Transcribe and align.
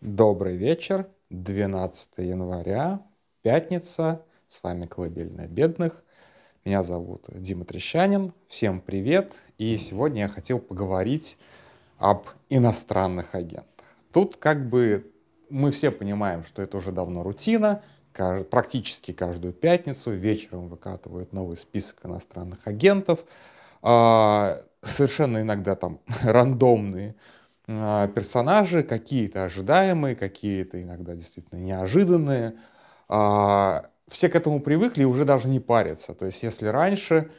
Добрый 0.00 0.56
вечер, 0.56 1.08
12 1.28 2.12
января, 2.16 3.02
пятница, 3.42 4.24
с 4.48 4.62
вами 4.62 4.86
«Колыбельная 4.86 5.46
бедных». 5.46 6.02
Меня 6.64 6.82
зовут 6.82 7.26
Дима 7.28 7.66
Трещанин, 7.66 8.32
всем 8.48 8.80
привет, 8.80 9.34
и 9.58 9.76
сегодня 9.76 10.22
я 10.22 10.28
хотел 10.28 10.58
поговорить 10.58 11.36
об 11.98 12.28
иностранных 12.48 13.34
агентах. 13.34 13.84
Тут 14.10 14.38
как 14.38 14.70
бы 14.70 15.12
мы 15.50 15.70
все 15.70 15.90
понимаем, 15.90 16.44
что 16.44 16.62
это 16.62 16.78
уже 16.78 16.92
давно 16.92 17.22
рутина, 17.22 17.82
практически 18.50 19.12
каждую 19.12 19.52
пятницу 19.52 20.12
вечером 20.12 20.68
выкатывают 20.68 21.34
новый 21.34 21.58
список 21.58 22.06
иностранных 22.06 22.66
агентов, 22.66 23.22
а, 23.82 24.62
совершенно 24.80 25.42
иногда 25.42 25.76
там 25.76 26.00
рандомные 26.22 27.16
персонажи, 28.14 28.82
какие-то 28.82 29.44
ожидаемые, 29.44 30.16
какие-то 30.16 30.82
иногда 30.82 31.14
действительно 31.14 31.58
неожиданные. 31.58 32.54
А, 33.08 33.90
все 34.08 34.28
к 34.28 34.36
этому 34.36 34.60
привыкли 34.60 35.02
и 35.02 35.06
уже 35.06 35.24
даже 35.24 35.48
не 35.48 35.60
парятся. 35.60 36.14
То 36.14 36.26
есть 36.26 36.42
если 36.42 36.66
раньше 36.66 37.30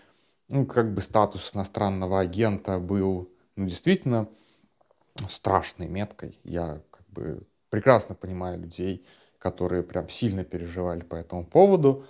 ну, 0.51 0.65
как 0.65 0.93
бы 0.93 1.01
статус 1.01 1.51
иностранного 1.53 2.19
агента 2.19 2.77
был 2.77 3.29
ну, 3.55 3.65
действительно 3.67 4.27
страшной 5.27 5.87
меткой, 5.87 6.37
я 6.43 6.81
как 6.91 7.07
бы 7.09 7.47
прекрасно 7.69 8.15
понимаю 8.15 8.59
людей, 8.59 9.05
которые 9.39 9.81
прям 9.81 10.09
сильно 10.09 10.43
переживали 10.43 11.01
по 11.01 11.15
этому 11.15 11.45
поводу. 11.45 12.05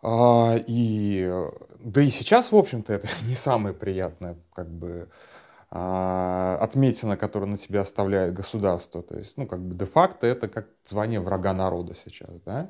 А, 0.00 0.56
и, 0.66 1.30
да 1.78 2.02
и 2.02 2.10
сейчас, 2.10 2.52
в 2.52 2.56
общем-то, 2.56 2.92
это 2.92 3.08
не 3.26 3.34
самое 3.34 3.74
приятное, 3.74 4.36
как 4.52 4.68
бы, 4.68 5.08
а, 5.08 5.41
отметина, 5.74 7.16
которую 7.16 7.50
на 7.50 7.56
тебя 7.56 7.80
оставляет 7.80 8.34
государство. 8.34 9.02
То 9.02 9.16
есть, 9.16 9.38
ну, 9.38 9.46
как 9.46 9.60
бы 9.60 9.74
де-факто 9.74 10.26
это 10.26 10.48
как 10.48 10.68
звание 10.84 11.20
врага 11.20 11.54
народа 11.54 11.94
сейчас, 12.04 12.30
да. 12.44 12.68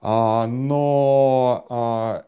А, 0.00 0.46
но 0.46 1.66
а, 1.68 2.24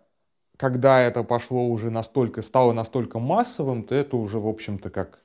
когда 0.57 1.01
это 1.01 1.23
пошло 1.23 1.67
уже 1.69 1.91
настолько, 1.91 2.43
стало 2.43 2.73
настолько 2.73 3.21
массовым, 3.21 3.85
то 3.85 3.95
это 3.95 4.17
уже, 4.17 4.39
в 4.39 4.49
общем-то, 4.49 4.91
как, 4.91 5.21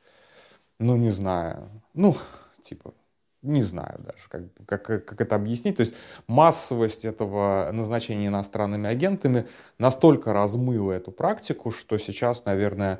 ну, 0.77 0.97
не 0.97 1.09
знаю, 1.09 1.69
ну, 1.95 2.15
типа, 2.61 2.93
не 3.41 3.63
знаю 3.63 3.99
даже, 3.99 4.27
как, 4.27 4.43
как, 4.67 5.05
как 5.05 5.21
это 5.21 5.35
объяснить. 5.35 5.77
То 5.77 5.81
есть 5.81 5.95
массовость 6.27 7.05
этого 7.05 7.71
назначения 7.71 8.27
иностранными 8.27 8.87
агентами 8.87 9.47
настолько 9.79 10.31
размыла 10.33 10.91
эту 10.91 11.11
практику, 11.11 11.71
что 11.71 11.97
сейчас, 11.97 12.45
наверное, 12.45 12.99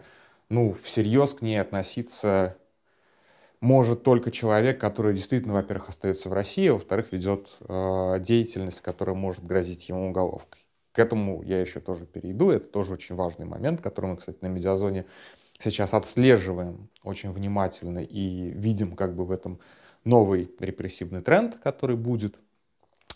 ну, 0.49 0.75
всерьез 0.83 1.33
к 1.33 1.41
ней 1.41 1.59
относиться 1.61 2.57
может 3.61 4.03
только 4.03 4.31
человек, 4.31 4.79
который 4.79 5.13
действительно, 5.13 5.53
во-первых, 5.53 5.89
остается 5.89 6.29
в 6.29 6.33
России, 6.33 6.67
а 6.67 6.73
во-вторых, 6.73 7.11
ведет 7.11 7.55
э, 7.61 8.19
деятельность, 8.19 8.81
которая 8.81 9.15
может 9.15 9.45
грозить 9.45 9.89
ему 9.89 10.09
уголовкой. 10.09 10.65
К 10.91 10.99
этому 10.99 11.43
я 11.43 11.59
еще 11.61 11.79
тоже 11.79 12.05
перейду. 12.05 12.49
Это 12.51 12.67
тоже 12.67 12.93
очень 12.93 13.15
важный 13.15 13.45
момент, 13.45 13.81
который 13.81 14.11
мы, 14.11 14.17
кстати, 14.17 14.37
на 14.41 14.47
медиазоне 14.47 15.05
сейчас 15.59 15.93
отслеживаем 15.93 16.89
очень 17.03 17.31
внимательно 17.31 17.99
и 17.99 18.49
видим 18.51 18.95
как 18.95 19.15
бы 19.15 19.25
в 19.25 19.31
этом 19.31 19.59
новый 20.03 20.49
репрессивный 20.59 21.21
тренд, 21.21 21.57
который 21.57 21.97
будет, 21.97 22.39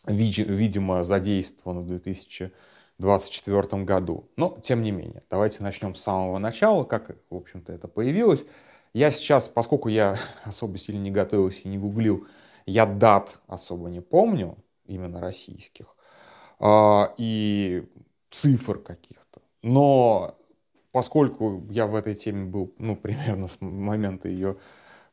видимо, 0.05 1.03
задействован 1.03 1.83
в 1.83 1.87
2024 2.99 3.83
году. 3.83 4.29
Но, 4.35 4.57
тем 4.63 4.83
не 4.83 4.91
менее, 4.91 5.23
давайте 5.29 5.63
начнем 5.63 5.95
с 5.95 6.01
самого 6.01 6.37
начала, 6.37 6.83
как, 6.83 7.15
в 7.29 7.35
общем-то, 7.35 7.73
это 7.73 7.87
появилось. 7.87 8.45
Я 8.93 9.11
сейчас, 9.11 9.47
поскольку 9.47 9.89
я 9.89 10.15
особо 10.43 10.77
сильно 10.77 11.01
не 11.01 11.11
готовился 11.11 11.59
и 11.63 11.67
не 11.67 11.77
гуглил, 11.77 12.27
я 12.65 12.85
дат 12.85 13.39
особо 13.47 13.89
не 13.89 14.01
помню, 14.01 14.57
именно 14.85 15.19
российских, 15.19 15.95
а, 16.59 17.13
и 17.17 17.87
цифр 18.29 18.79
каких-то. 18.79 19.41
Но 19.61 20.37
поскольку 20.91 21.65
я 21.69 21.87
в 21.87 21.95
этой 21.95 22.15
теме 22.15 22.45
был, 22.45 22.73
ну, 22.77 22.95
примерно 23.01 23.47
с 23.47 23.59
момента 23.59 24.27
ее 24.29 24.57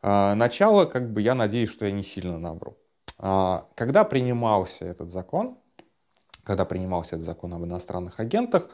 а, 0.03 0.35
начала, 0.35 0.85
как 0.85 1.13
бы 1.13 1.21
я 1.23 1.35
надеюсь, 1.35 1.71
что 1.71 1.85
я 1.87 1.93
не 1.93 2.03
сильно 2.03 2.39
навру. 2.39 2.77
А, 3.19 3.67
когда 3.75 4.05
принимался 4.05 4.85
этот 4.85 5.11
закон, 5.11 5.59
когда 6.45 6.65
принимался 6.65 7.17
этот 7.17 7.27
закон 7.27 7.55
об 7.55 7.65
иностранных 7.65 8.21
агентах, 8.21 8.69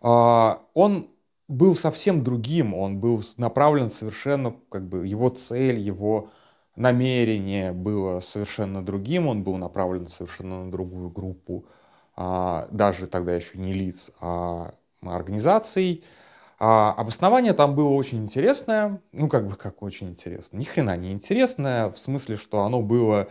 а, 0.00 0.62
он 0.74 1.10
был 1.48 1.76
совсем 1.76 2.24
другим, 2.24 2.74
он 2.74 2.98
был 2.98 3.22
направлен 3.36 3.90
совершенно, 3.90 4.54
как 4.70 4.88
бы 4.88 5.06
его 5.06 5.28
цель, 5.30 5.78
его 5.78 6.30
намерение 6.74 7.72
было 7.72 8.20
совершенно 8.20 8.84
другим, 8.84 9.28
он 9.28 9.42
был 9.42 9.56
направлен 9.56 10.08
совершенно 10.08 10.64
на 10.64 10.70
другую 10.70 11.08
группу, 11.10 11.64
даже 12.16 13.06
тогда 13.06 13.34
еще 13.34 13.58
не 13.58 13.72
лиц, 13.72 14.10
а 14.20 14.74
организаций, 15.02 16.04
а 16.58 16.92
обоснование 16.92 17.52
там 17.52 17.74
было 17.74 17.90
очень 17.90 18.18
интересное, 18.18 19.00
ну 19.12 19.28
как 19.28 19.46
бы 19.46 19.56
как 19.56 19.82
очень 19.82 20.08
интересно, 20.10 20.56
ни 20.56 20.64
хрена 20.64 20.96
не 20.96 21.12
интересное, 21.12 21.90
в 21.90 21.98
смысле, 21.98 22.36
что 22.36 22.62
оно 22.62 22.80
было 22.82 23.22
а, 23.22 23.28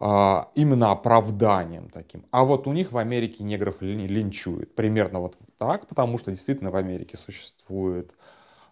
именно 0.00 0.90
оправданием 0.90 1.88
таким. 1.88 2.26
А 2.30 2.44
вот 2.44 2.66
у 2.66 2.72
них 2.72 2.92
в 2.92 2.98
Америке 2.98 3.44
негров 3.44 3.80
линчуют. 3.80 4.74
Примерно 4.74 5.20
вот 5.20 5.36
так, 5.56 5.86
потому 5.86 6.18
что 6.18 6.30
действительно 6.30 6.70
в 6.70 6.76
Америке 6.76 7.16
существует 7.16 8.14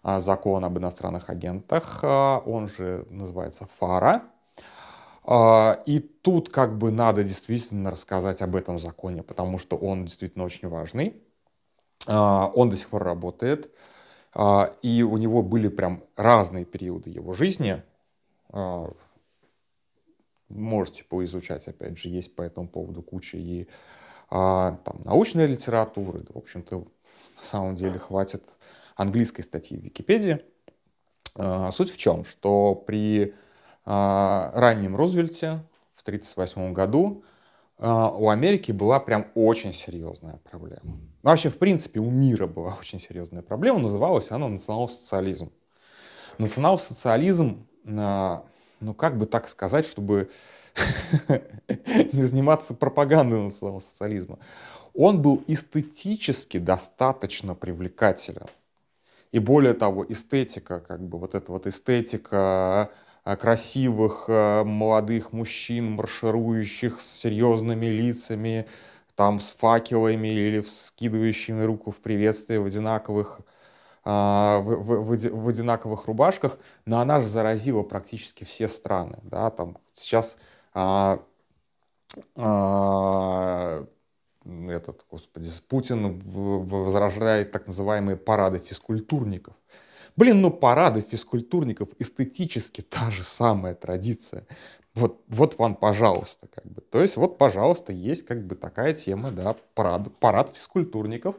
а, 0.03 0.19
закон 0.19 0.65
об 0.65 0.77
иностранных 0.77 1.29
агентах, 1.29 1.99
а, 2.03 2.39
он 2.39 2.67
же 2.67 3.05
называется 3.09 3.67
ФАРА. 3.79 4.23
А, 5.25 5.81
и 5.85 5.99
тут 5.99 6.49
как 6.49 6.77
бы 6.77 6.91
надо 6.91 7.23
действительно 7.23 7.89
рассказать 7.89 8.41
об 8.41 8.55
этом 8.55 8.79
законе, 8.79 9.23
потому 9.23 9.57
что 9.57 9.77
он 9.77 10.05
действительно 10.05 10.43
очень 10.43 10.67
важный. 10.67 11.15
А, 12.05 12.51
он 12.53 12.69
до 12.69 12.75
сих 12.75 12.89
пор 12.89 13.03
работает. 13.03 13.73
А, 14.33 14.73
и 14.81 15.03
у 15.03 15.15
него 15.17 15.41
были 15.41 15.69
прям 15.69 16.03
разные 16.17 16.65
периоды 16.65 17.09
его 17.09 17.31
жизни. 17.33 17.81
А, 20.53 20.59
можете 20.59 21.03
поизучать, 21.03 21.67
опять 21.67 21.97
же, 21.97 22.09
есть 22.09 22.35
по 22.35 22.41
этому 22.41 22.67
поводу 22.67 23.01
куча 23.01 23.37
и 23.37 23.67
а, 24.29 24.77
там, 24.83 25.01
научной 25.03 25.47
литературы. 25.47 26.25
В 26.29 26.37
общем-то, 26.37 26.79
на 26.79 27.43
самом 27.43 27.75
деле 27.75 27.99
хватит 27.99 28.43
английской 28.95 29.41
статьи 29.41 29.77
в 29.77 29.83
Википедии. 29.83 30.39
Суть 31.71 31.91
в 31.91 31.97
чем, 31.97 32.25
что 32.25 32.75
при 32.75 33.33
раннем 33.85 34.95
Рузвельте 34.95 35.63
в 35.95 36.03
1938 36.03 36.73
году 36.73 37.23
у 37.79 38.29
Америки 38.29 38.71
была 38.71 38.99
прям 38.99 39.25
очень 39.33 39.73
серьезная 39.73 40.39
проблема. 40.43 40.99
Вообще, 41.23 41.49
в 41.49 41.57
принципе, 41.57 41.99
у 41.99 42.09
мира 42.09 42.45
была 42.45 42.75
очень 42.79 42.99
серьезная 42.99 43.41
проблема, 43.41 43.79
называлась 43.79 44.29
она 44.29 44.47
национал-социализм. 44.47 45.51
Национал-социализм, 46.37 47.67
а, 47.87 48.45
ну 48.83 48.93
как 48.93 49.17
бы 49.17 49.25
так 49.25 49.47
сказать, 49.47 49.85
чтобы 49.87 50.29
не 52.13 52.23
заниматься 52.23 52.73
пропагандой 52.73 53.41
национал-социализма, 53.41 54.39
он 54.93 55.21
был 55.21 55.43
эстетически 55.47 56.57
достаточно 56.57 57.55
привлекателен. 57.55 58.47
И 59.31 59.39
более 59.39 59.73
того, 59.73 60.05
эстетика, 60.07 60.79
как 60.79 61.01
бы 61.01 61.17
вот 61.17 61.33
эта 61.33 61.51
вот 61.51 61.65
эстетика 61.65 62.91
а, 63.23 63.35
красивых 63.35 64.25
а, 64.27 64.63
молодых 64.63 65.33
мужчин, 65.33 65.91
марширующих 65.91 66.99
с 66.99 67.21
серьезными 67.21 67.87
лицами, 67.87 68.67
там 69.15 69.39
с 69.39 69.51
факелами 69.51 70.27
или 70.27 70.61
скидывающими 70.61 71.63
руку 71.63 71.91
в 71.91 71.97
приветствие 71.97 72.59
в 72.59 72.65
одинаковых, 72.65 73.39
в, 74.03 74.61
в, 74.61 75.15
в, 75.15 75.43
в 75.43 75.47
одинаковых 75.47 76.07
рубашках, 76.07 76.57
но 76.85 76.99
она 76.99 77.21
же 77.21 77.27
заразила 77.27 77.83
практически 77.83 78.43
все 78.43 78.67
страны. 78.67 79.19
Да? 79.23 79.49
Там 79.49 79.77
сейчас 79.93 80.37
а, 80.73 81.23
а, 82.35 83.85
этот, 84.67 85.05
господи, 85.09 85.49
Путин 85.67 86.19
возрождает 86.25 87.51
так 87.51 87.67
называемые 87.67 88.17
парады 88.17 88.59
физкультурников. 88.59 89.53
Блин, 90.15 90.41
ну 90.41 90.51
парады 90.51 91.01
физкультурников 91.01 91.89
эстетически 91.97 92.81
та 92.81 93.09
же 93.09 93.23
самая 93.23 93.73
традиция 93.73 94.45
вот, 94.93 95.23
вот 95.27 95.57
вам, 95.57 95.75
пожалуйста, 95.75 96.47
как 96.53 96.65
бы. 96.65 96.81
То 96.81 97.01
есть, 97.01 97.17
вот, 97.17 97.37
пожалуйста, 97.37 97.91
есть 97.91 98.25
как 98.25 98.45
бы 98.45 98.55
такая 98.55 98.93
тема, 98.93 99.31
да, 99.31 99.55
парад, 99.73 100.15
парад 100.19 100.49
физкультурников. 100.49 101.35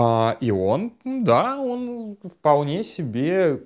А, 0.00 0.36
и 0.40 0.52
он, 0.52 0.92
да, 1.04 1.58
он 1.58 2.18
вполне 2.22 2.84
себе 2.84 3.64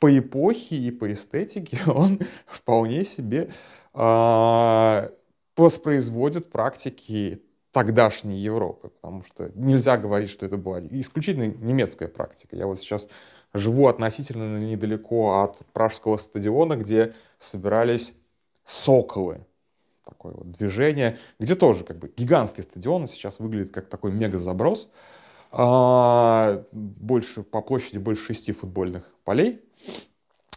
по 0.00 0.18
эпохе 0.18 0.74
и 0.74 0.90
по 0.90 1.12
эстетике, 1.12 1.78
он 1.86 2.18
вполне 2.46 3.04
себе 3.04 3.48
а, 3.94 5.08
воспроизводит 5.56 6.50
практики 6.50 7.44
тогдашней 7.70 8.38
Европы, 8.38 8.88
потому 8.88 9.22
что 9.22 9.52
нельзя 9.54 9.96
говорить, 9.98 10.30
что 10.30 10.44
это 10.46 10.56
была 10.56 10.80
исключительно 10.80 11.44
немецкая 11.44 12.08
практика. 12.08 12.56
Я 12.56 12.66
вот 12.66 12.80
сейчас 12.80 13.06
живу 13.54 13.86
относительно 13.86 14.58
недалеко 14.58 15.42
от 15.42 15.64
Пражского 15.72 16.16
стадиона, 16.16 16.74
где 16.74 17.14
собирались 17.38 18.12
«Соколы». 18.64 19.46
Такое 20.04 20.34
вот 20.34 20.50
движение, 20.50 21.20
где 21.38 21.54
тоже 21.54 21.84
как 21.84 21.98
бы 21.98 22.12
гигантский 22.16 22.64
стадион, 22.64 23.06
сейчас 23.06 23.38
выглядит 23.38 23.70
как 23.70 23.88
такой 23.88 24.10
мега-заброс. 24.10 24.88
А, 25.52 26.64
больше, 26.72 27.42
по 27.42 27.60
площади 27.60 27.98
больше 27.98 28.26
шести 28.26 28.52
футбольных 28.52 29.04
полей. 29.24 29.62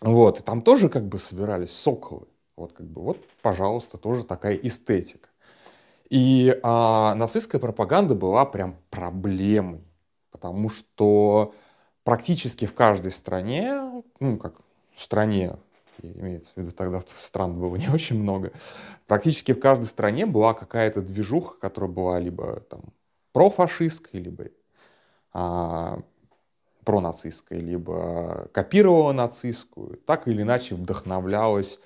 Вот, 0.02 0.40
и 0.40 0.44
там 0.44 0.62
тоже 0.62 0.88
как 0.88 1.08
бы 1.08 1.20
собирались 1.20 1.72
соколы. 1.72 2.28
Вот 2.56 2.72
как 2.72 2.88
бы, 2.88 3.02
вот, 3.02 3.18
пожалуйста, 3.42 3.98
тоже 3.98 4.24
такая 4.24 4.56
эстетика. 4.56 5.30
И 6.10 6.58
а, 6.64 7.14
нацистская 7.16 7.60
пропаганда 7.60 8.16
была 8.16 8.46
прям 8.46 8.78
проблемой, 8.90 9.82
потому 10.32 10.70
что 10.70 11.54
практически 12.04 12.66
в 12.66 12.74
каждой 12.74 13.12
стране, 13.12 14.04
ну 14.22 14.38
как 14.38 14.56
в 14.94 15.02
стране, 15.02 15.58
имеется 16.02 16.54
в 16.54 16.58
виду 16.58 16.72
тогда 16.72 17.02
стран 17.18 17.60
было 17.60 17.76
не 17.76 17.90
очень 17.90 18.18
много, 18.18 18.54
практически 19.08 19.52
в 19.54 19.60
каждой 19.60 19.86
стране 19.88 20.26
была 20.26 20.54
какая-то 20.54 21.02
движуха, 21.02 21.56
которая 21.60 21.92
была 21.92 22.20
либо 22.20 22.62
там 22.62 22.82
профашистской, 23.34 24.22
либо 24.22 24.46
пронацистской, 26.86 27.60
либо 27.60 28.48
копировала 28.54 29.12
нацистскую, 29.12 29.98
так 30.06 30.28
или 30.28 30.44
иначе 30.44 30.76
вдохновлялась, 30.76 31.80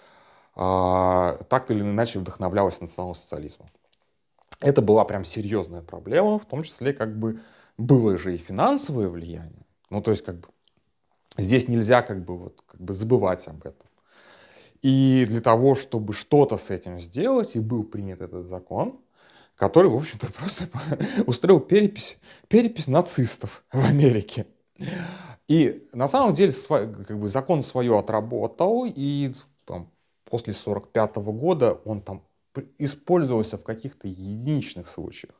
а, 0.56 1.38
так 1.50 1.72
или 1.72 1.82
иначе 1.82 2.20
вдохновлялась 2.20 2.82
национал-социализмом. 2.82 3.70
Это 4.60 4.82
была 4.82 5.06
прям 5.06 5.24
серьезная 5.24 5.82
проблема, 5.82 6.38
в 6.38 6.46
том 6.46 6.64
числе 6.64 6.94
как 6.94 7.18
бы 7.18 7.40
было 7.78 8.18
же 8.18 8.36
и 8.36 8.38
финансовое 8.38 9.08
влияние. 9.08 9.66
Ну, 9.90 10.02
то 10.02 10.12
есть 10.12 10.24
как 10.24 10.36
бы 10.36 10.48
здесь 11.38 11.70
нельзя 11.70 12.02
как 12.02 12.26
бы 12.26 12.38
вот 12.38 12.62
как 12.68 12.82
бы 12.82 12.92
забывать 12.92 13.48
об 13.48 13.62
этом. 13.62 13.88
И 14.82 15.26
для 15.28 15.42
того, 15.42 15.76
чтобы 15.76 16.14
что-то 16.14 16.58
с 16.58 16.70
этим 16.70 17.00
сделать, 17.00 17.56
и 17.56 17.60
был 17.60 17.84
принят 17.84 18.22
этот 18.22 18.48
закон, 18.48 19.00
который, 19.60 19.92
в 19.92 19.98
общем-то, 19.98 20.32
просто 20.34 20.70
устроил 21.28 21.60
перепись, 21.60 22.18
перепись 22.48 22.88
нацистов 22.88 23.64
в 23.72 23.86
Америке. 23.86 24.48
И 25.48 25.88
на 25.94 26.08
самом 26.08 26.34
деле 26.34 26.54
как 26.70 27.20
бы, 27.20 27.28
закон 27.28 27.62
свое 27.62 28.00
отработал, 28.00 28.86
и 28.88 29.34
там, 29.66 29.92
после 30.24 30.54
1945 30.54 31.16
года 31.18 31.74
он 31.84 32.02
там 32.02 32.24
использовался 32.78 33.58
в 33.58 33.64
каких-то 33.64 34.08
единичных 34.08 34.88
случаях. 34.88 35.34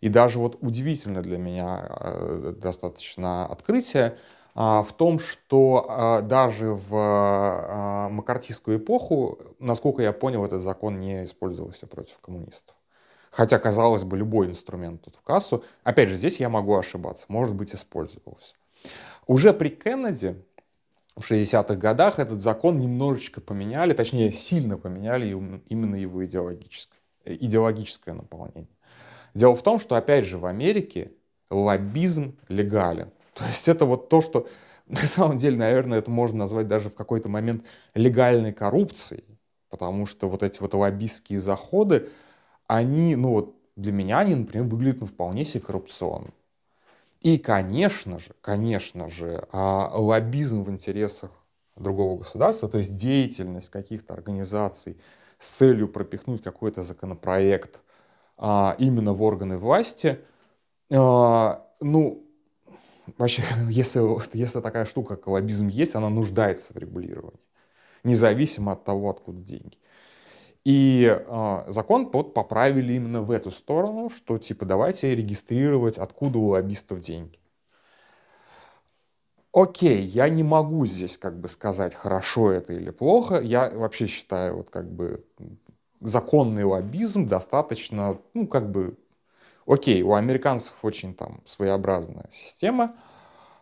И 0.00 0.08
даже 0.08 0.38
вот 0.38 0.58
удивительно 0.60 1.22
для 1.22 1.38
меня 1.38 1.88
э, 1.88 2.54
достаточно 2.56 3.46
открытие 3.46 4.18
а, 4.54 4.82
в 4.82 4.92
том, 4.92 5.18
что 5.18 5.86
а, 5.88 6.20
даже 6.20 6.72
в 6.72 6.90
а, 6.92 8.08
макартистскую 8.10 8.78
эпоху, 8.78 9.38
насколько 9.58 10.02
я 10.02 10.12
понял, 10.12 10.44
этот 10.44 10.62
закон 10.62 11.00
не 11.00 11.24
использовался 11.24 11.86
против 11.86 12.18
коммунистов. 12.20 12.75
Хотя, 13.30 13.58
казалось 13.58 14.04
бы, 14.04 14.16
любой 14.16 14.48
инструмент 14.48 15.02
тут 15.02 15.16
в 15.16 15.22
кассу. 15.22 15.64
Опять 15.84 16.08
же, 16.08 16.16
здесь 16.16 16.38
я 16.38 16.48
могу 16.48 16.76
ошибаться. 16.76 17.26
Может 17.28 17.54
быть, 17.54 17.74
использовался. 17.74 18.54
Уже 19.26 19.52
при 19.52 19.68
Кеннеди 19.68 20.42
в 21.16 21.30
60-х 21.30 21.74
годах 21.76 22.18
этот 22.18 22.40
закон 22.40 22.78
немножечко 22.78 23.40
поменяли, 23.40 23.92
точнее, 23.92 24.32
сильно 24.32 24.78
поменяли 24.78 25.26
именно 25.68 25.96
его 25.96 26.24
идеологическое, 26.24 26.98
идеологическое 27.24 28.14
наполнение. 28.14 28.68
Дело 29.34 29.54
в 29.54 29.62
том, 29.62 29.78
что, 29.78 29.96
опять 29.96 30.24
же, 30.24 30.38
в 30.38 30.46
Америке 30.46 31.12
лоббизм 31.50 32.38
легален. 32.48 33.10
То 33.34 33.44
есть 33.44 33.68
это 33.68 33.84
вот 33.84 34.08
то, 34.08 34.22
что 34.22 34.48
на 34.86 35.06
самом 35.06 35.36
деле, 35.36 35.56
наверное, 35.56 35.98
это 35.98 36.10
можно 36.10 36.38
назвать 36.38 36.68
даже 36.68 36.90
в 36.90 36.94
какой-то 36.94 37.28
момент 37.28 37.64
легальной 37.94 38.52
коррупцией, 38.52 39.24
потому 39.68 40.06
что 40.06 40.28
вот 40.28 40.42
эти 40.42 40.60
вот 40.60 40.74
лоббистские 40.74 41.40
заходы, 41.40 42.08
они, 42.66 43.16
ну 43.16 43.30
вот 43.30 43.54
для 43.76 43.92
меня 43.92 44.20
они, 44.20 44.34
например, 44.34 44.66
выглядят 44.66 45.00
ну, 45.00 45.06
вполне 45.06 45.44
себе 45.44 45.60
коррупционно. 45.60 46.30
И, 47.20 47.38
конечно 47.38 48.18
же, 48.18 48.34
конечно 48.40 49.08
же, 49.08 49.46
а, 49.52 49.90
лоббизм 49.98 50.62
в 50.62 50.70
интересах 50.70 51.30
другого 51.76 52.18
государства, 52.18 52.68
то 52.68 52.78
есть 52.78 52.96
деятельность 52.96 53.70
каких-то 53.70 54.14
организаций 54.14 54.98
с 55.38 55.48
целью 55.56 55.88
пропихнуть 55.88 56.42
какой-то 56.42 56.82
законопроект 56.82 57.80
а, 58.36 58.76
именно 58.78 59.12
в 59.12 59.22
органы 59.22 59.58
власти, 59.58 60.20
а, 60.92 61.66
ну, 61.80 62.26
вообще, 63.18 63.42
если, 63.70 64.00
если 64.36 64.60
такая 64.60 64.84
штука, 64.84 65.16
как 65.16 65.28
лоббизм 65.28 65.68
есть, 65.68 65.94
она 65.94 66.10
нуждается 66.10 66.72
в 66.72 66.76
регулировании, 66.76 67.40
независимо 68.04 68.72
от 68.72 68.84
того, 68.84 69.10
откуда 69.10 69.40
деньги. 69.40 69.78
И 70.66 71.06
э, 71.06 71.64
закон 71.68 72.10
вот 72.12 72.34
поправили 72.34 72.94
именно 72.94 73.22
в 73.22 73.30
эту 73.30 73.52
сторону, 73.52 74.10
что 74.10 74.36
типа 74.36 74.64
давайте 74.64 75.14
регистрировать, 75.14 75.96
откуда 75.96 76.40
у 76.40 76.46
лоббистов 76.46 76.98
деньги. 76.98 77.38
Окей, 79.52 80.02
я 80.02 80.28
не 80.28 80.42
могу 80.42 80.84
здесь 80.86 81.18
как 81.18 81.38
бы 81.38 81.46
сказать, 81.46 81.94
хорошо 81.94 82.50
это 82.50 82.72
или 82.72 82.90
плохо. 82.90 83.40
Я 83.40 83.70
вообще 83.70 84.08
считаю, 84.08 84.56
вот 84.56 84.70
как 84.70 84.90
бы 84.90 85.24
законный 86.00 86.64
лоббизм 86.64 87.28
достаточно, 87.28 88.18
ну 88.34 88.48
как 88.48 88.68
бы, 88.68 88.96
окей, 89.68 90.02
у 90.02 90.14
американцев 90.14 90.74
очень 90.82 91.14
там 91.14 91.42
своеобразная 91.44 92.28
система, 92.32 92.96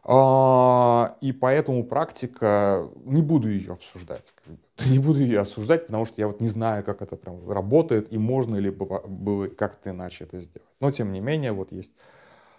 и 0.06 1.32
поэтому 1.32 1.84
практика, 1.84 2.90
не 3.04 3.22
буду 3.22 3.48
ее 3.48 3.72
обсуждать. 3.72 4.34
Не 4.86 4.98
буду 4.98 5.20
ее 5.20 5.40
осуждать, 5.40 5.86
потому 5.86 6.04
что 6.04 6.20
я 6.20 6.26
вот 6.26 6.40
не 6.40 6.48
знаю, 6.48 6.82
как 6.82 7.00
это 7.00 7.16
прям 7.16 7.48
работает, 7.48 8.12
и 8.12 8.18
можно 8.18 8.56
ли 8.56 8.70
было 8.70 9.46
как-то 9.46 9.90
иначе 9.90 10.24
это 10.24 10.40
сделать. 10.40 10.68
Но, 10.80 10.90
тем 10.90 11.12
не 11.12 11.20
менее, 11.20 11.52
вот 11.52 11.70
есть 11.70 11.92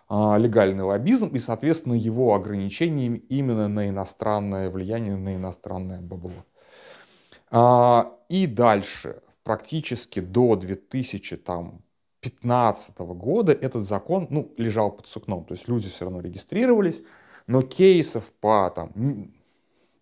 а, 0.07 0.37
легальный 0.37 0.83
лоббизм 0.83 1.27
и, 1.27 1.39
соответственно, 1.39 1.93
его 1.93 2.35
ограничение 2.35 3.17
именно 3.17 3.67
на 3.67 3.89
иностранное 3.89 4.69
влияние, 4.69 5.17
на 5.17 5.35
иностранное 5.35 6.01
бабло. 6.01 6.45
А, 7.51 8.13
и 8.29 8.47
дальше, 8.47 9.21
практически 9.43 10.19
до 10.19 10.55
2015 10.55 12.97
года 12.99 13.51
этот 13.51 13.83
закон 13.83 14.27
ну, 14.29 14.53
лежал 14.57 14.91
под 14.91 15.07
сукном. 15.07 15.45
То 15.45 15.55
есть 15.55 15.67
люди 15.67 15.89
все 15.89 16.05
равно 16.05 16.21
регистрировались, 16.21 17.01
но 17.47 17.61
кейсов 17.61 18.31
по 18.39 18.71
там, 18.75 19.31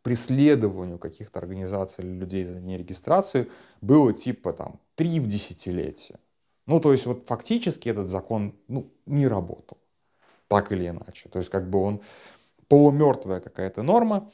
преследованию 0.01 1.00
каких-то 1.00 1.40
организаций 1.40 2.04
или 2.04 2.12
людей 2.12 2.45
за 2.45 2.60
нерегистрацию 2.60 3.50
было 3.81 4.13
типа 4.13 4.54
там 4.54 4.80
три 4.95 5.19
в 5.19 5.28
десятилетие. 5.28 6.19
Ну, 6.66 6.80
то 6.80 6.92
есть 6.92 7.06
вот 7.06 7.26
фактически 7.28 7.90
этот 7.90 8.09
закон 8.09 8.56
ну, 8.68 8.92
не 9.06 9.28
работал, 9.28 9.78
так 10.47 10.71
или 10.71 10.88
иначе. 10.88 11.30
То 11.30 11.40
есть 11.40 11.50
как 11.50 11.69
бы 11.69 11.80
он 11.80 12.02
полумертвая 12.68 13.40
какая-то 13.40 13.83
норма, 13.83 14.31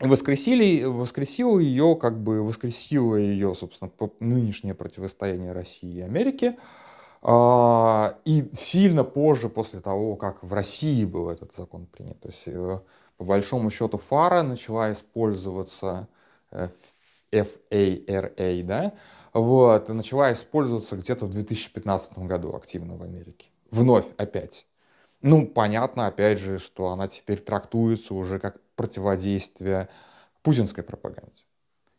воскресили, 0.00 0.84
воскресило 0.84 1.58
ее, 1.58 1.96
как 2.00 2.22
бы 2.22 2.42
воскресило 2.42 3.16
ее, 3.16 3.54
собственно, 3.54 3.90
нынешнее 4.20 4.74
противостояние 4.74 5.52
России 5.52 5.96
и 5.96 6.00
Америки, 6.00 6.56
и 7.22 8.50
сильно 8.52 9.04
позже, 9.04 9.48
после 9.48 9.80
того, 9.80 10.16
как 10.16 10.42
в 10.42 10.52
России 10.52 11.04
был 11.04 11.30
этот 11.30 11.54
закон 11.54 11.86
принят. 11.86 12.20
То 12.20 12.28
есть, 12.28 12.42
э, 12.46 12.80
по 13.16 13.24
большому 13.24 13.70
счету, 13.70 13.98
фара 13.98 14.42
начала 14.42 14.92
использоваться, 14.92 16.08
FARA, 16.50 18.32
э, 18.36 18.62
да, 18.62 18.92
вот, 19.32 19.88
начала 19.88 20.32
использоваться 20.32 20.96
где-то 20.96 21.26
в 21.26 21.30
2015 21.30 22.26
году 22.26 22.54
активно 22.54 22.96
в 22.96 23.02
Америке. 23.02 23.48
Вновь, 23.70 24.06
опять. 24.16 24.66
Ну, 25.20 25.46
понятно, 25.46 26.06
опять 26.06 26.38
же, 26.38 26.58
что 26.58 26.88
она 26.88 27.08
теперь 27.08 27.40
трактуется 27.40 28.14
уже 28.14 28.38
как 28.38 28.60
противодействие 28.76 29.88
путинской 30.42 30.84
пропаганде. 30.84 31.42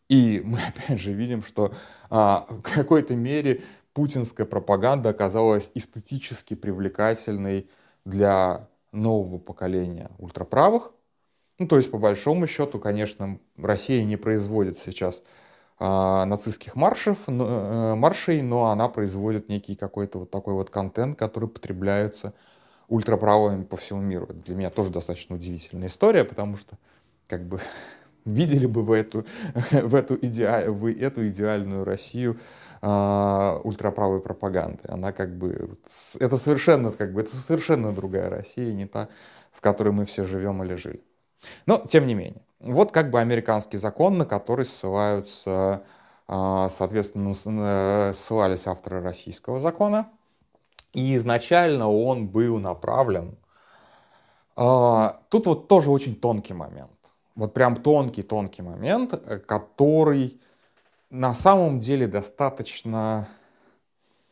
И 0.07 0.41
мы 0.43 0.59
опять 0.67 0.99
же 0.99 1.13
видим, 1.13 1.43
что 1.43 1.73
а, 2.09 2.45
в 2.49 2.61
какой-то 2.61 3.15
мере 3.15 3.61
путинская 3.99 4.45
пропаганда 4.45 5.09
оказалась 5.09 5.71
эстетически 5.73 6.53
привлекательной 6.53 7.69
для 8.05 8.69
нового 8.93 9.39
поколения 9.39 10.09
ультраправых. 10.19 10.93
Ну, 11.57 11.67
то 11.67 11.75
есть, 11.75 11.91
по 11.91 11.97
большому 11.97 12.47
счету, 12.47 12.79
конечно, 12.79 13.41
Россия 13.57 14.05
не 14.05 14.15
производит 14.15 14.77
сейчас 14.77 15.21
э, 15.81 16.23
нацистских 16.23 16.77
маршев, 16.77 17.17
э, 17.27 17.95
маршей, 17.95 18.41
но 18.41 18.67
она 18.67 18.87
производит 18.87 19.49
некий 19.49 19.75
какой-то 19.75 20.19
вот 20.19 20.31
такой 20.31 20.53
вот 20.53 20.69
контент, 20.69 21.19
который 21.19 21.49
потребляется 21.49 22.33
ультраправыми 22.87 23.65
по 23.65 23.75
всему 23.75 23.99
миру. 23.99 24.27
Это 24.27 24.35
для 24.35 24.55
меня 24.55 24.69
тоже 24.69 24.91
достаточно 24.91 25.35
удивительная 25.35 25.89
история, 25.89 26.23
потому 26.23 26.55
что 26.55 26.77
как 27.27 27.45
бы 27.45 27.59
видели 28.25 28.65
бы 28.65 28.83
вы 28.83 28.97
эту, 28.97 29.25
в 29.71 29.95
эту, 29.95 30.15
иде, 30.21 30.69
вы 30.69 30.93
эту 30.93 31.27
идеальную 31.27 31.83
Россию 31.83 32.39
э, 32.81 33.59
ультраправой 33.63 34.21
пропаганды. 34.21 34.83
Она 34.87 35.11
как 35.11 35.37
бы, 35.37 35.77
это 36.19 36.37
совершенно, 36.37 36.91
как 36.91 37.13
бы, 37.13 37.21
это 37.21 37.35
совершенно 37.35 37.93
другая 37.93 38.29
Россия, 38.29 38.73
не 38.73 38.85
та, 38.85 39.09
в 39.51 39.61
которой 39.61 39.93
мы 39.93 40.05
все 40.05 40.25
живем 40.25 40.63
или 40.63 40.75
жили. 40.75 41.03
Но, 41.65 41.77
тем 41.77 42.07
не 42.07 42.15
менее, 42.15 42.41
вот 42.59 42.91
как 42.91 43.11
бы 43.11 43.19
американский 43.19 43.77
закон, 43.77 44.17
на 44.17 44.25
который 44.25 44.65
ссылаются 44.65 45.83
а, 46.31 46.69
соответственно, 46.69 47.31
э, 47.31 48.13
ссылались 48.13 48.67
авторы 48.67 49.01
российского 49.01 49.57
закона. 49.57 50.11
И 50.93 51.15
изначально 51.15 51.89
он 51.89 52.27
был 52.27 52.59
направлен... 52.59 53.35
А, 54.55 55.21
тут 55.29 55.47
вот 55.47 55.67
тоже 55.67 55.89
очень 55.89 56.15
тонкий 56.15 56.53
момент. 56.53 56.91
Вот 57.39 57.53
прям 57.53 57.77
тонкий-тонкий 57.77 58.61
момент, 58.61 59.13
э, 59.13 59.39
который 59.39 60.41
на 61.09 61.33
самом 61.33 61.79
деле 61.79 62.05
достаточно 62.05 63.29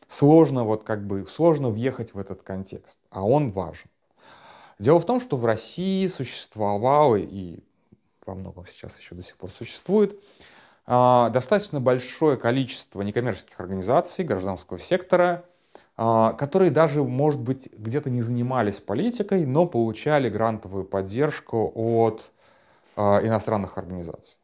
сложно 0.06 0.64
вот 0.64 0.84
как 0.84 1.06
бы 1.06 1.26
сложно 1.26 1.70
въехать 1.70 2.12
в 2.12 2.18
этот 2.18 2.42
контекст, 2.42 2.98
а 3.10 3.26
он 3.26 3.50
важен. 3.50 3.88
Дело 4.78 5.00
в 5.00 5.06
том, 5.06 5.22
что 5.22 5.38
в 5.38 5.46
России 5.46 6.06
существовало 6.06 7.16
и 7.16 7.60
во 8.26 8.34
многом 8.34 8.66
сейчас 8.66 8.98
еще 8.98 9.14
до 9.14 9.22
сих 9.22 9.38
пор 9.38 9.50
существует 9.50 10.22
а, 10.84 11.30
достаточно 11.30 11.80
большое 11.80 12.36
количество 12.36 13.00
некоммерческих 13.00 13.58
организаций 13.58 14.22
гражданского 14.22 14.78
сектора, 14.78 15.46
а, 15.96 16.34
которые 16.34 16.70
даже, 16.70 17.02
может 17.02 17.40
быть, 17.40 17.70
где-то 17.72 18.10
не 18.10 18.20
занимались 18.20 18.76
политикой, 18.76 19.46
но 19.46 19.64
получали 19.64 20.28
грантовую 20.28 20.84
поддержку 20.84 21.72
от 21.74 22.30
иностранных 22.98 23.78
организаций. 23.78 24.38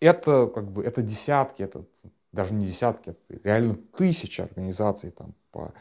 Это 0.00 0.46
как 0.46 0.70
бы 0.70 0.84
это 0.84 1.02
десятки, 1.02 1.62
это 1.62 1.84
даже 2.32 2.54
не 2.54 2.66
десятки, 2.66 3.10
это 3.10 3.40
реально 3.44 3.74
тысячи 3.96 4.40
организаций 4.40 5.10
там, 5.10 5.34
по 5.50 5.72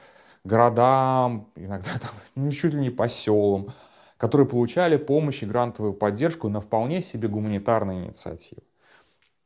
городам, 0.44 1.52
иногда 1.56 1.92
там, 2.00 2.12
ну, 2.36 2.52
чуть 2.52 2.74
ли 2.74 2.80
не 2.80 2.90
по 2.90 3.08
селам, 3.10 3.74
которые 4.18 4.48
получали 4.48 4.98
помощь 4.98 5.44
и 5.44 5.46
грантовую 5.46 5.94
поддержку 5.94 6.50
на 6.50 6.62
вполне 6.62 7.02
себе 7.02 7.28
гуманитарные 7.28 8.06
инициативы 8.06 8.64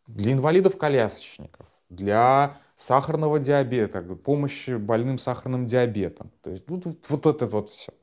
для 0.08 0.34
инвалидов-колясочников, 0.34 1.66
для 1.90 2.58
сахарного 2.76 3.40
диабета, 3.40 4.02
помощи 4.02 4.78
больным 4.78 5.20
сахарным 5.20 5.66
диабетом. 5.66 6.32
То 6.42 6.52
есть 6.52 6.64
вот, 6.68 6.86
вот 7.10 7.26
это 7.26 7.48
вот 7.48 7.70
все. 7.70 7.94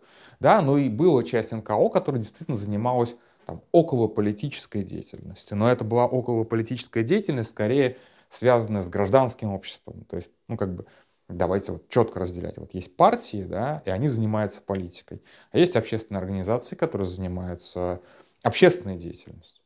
Да, 0.40 0.60
ну 0.60 0.76
и 0.76 0.88
была 0.88 1.24
часть 1.24 1.52
НКО, 1.52 1.88
которая 1.88 2.20
действительно 2.20 2.56
занималась 2.56 3.16
там, 3.48 3.62
околополитической 3.72 4.82
деятельностью. 4.82 5.56
Но 5.56 5.70
это 5.70 5.82
была 5.82 6.04
околополитическая 6.04 7.02
деятельность, 7.02 7.48
скорее 7.48 7.96
связанная 8.28 8.82
с 8.82 8.88
гражданским 8.88 9.54
обществом. 9.54 10.04
То 10.04 10.16
есть, 10.16 10.28
ну 10.48 10.58
как 10.58 10.74
бы, 10.74 10.84
давайте 11.30 11.72
вот 11.72 11.88
четко 11.88 12.20
разделять. 12.20 12.58
Вот 12.58 12.74
есть 12.74 12.94
партии, 12.94 13.44
да, 13.44 13.82
и 13.86 13.90
они 13.90 14.08
занимаются 14.08 14.60
политикой. 14.60 15.22
А 15.50 15.56
есть 15.56 15.76
общественные 15.76 16.18
организации, 16.18 16.76
которые 16.76 17.06
занимаются 17.06 18.02
общественной 18.42 18.98
деятельностью. 18.98 19.62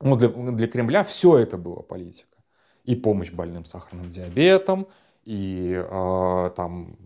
Ну, 0.00 0.14
для, 0.14 0.28
для 0.28 0.68
Кремля 0.68 1.02
все 1.02 1.38
это 1.38 1.58
было 1.58 1.82
политика. 1.82 2.38
И 2.84 2.94
помощь 2.94 3.32
больным 3.32 3.64
сахарным 3.64 4.12
диабетом, 4.12 4.86
и 5.24 5.72
э, 5.74 6.50
там, 6.54 6.96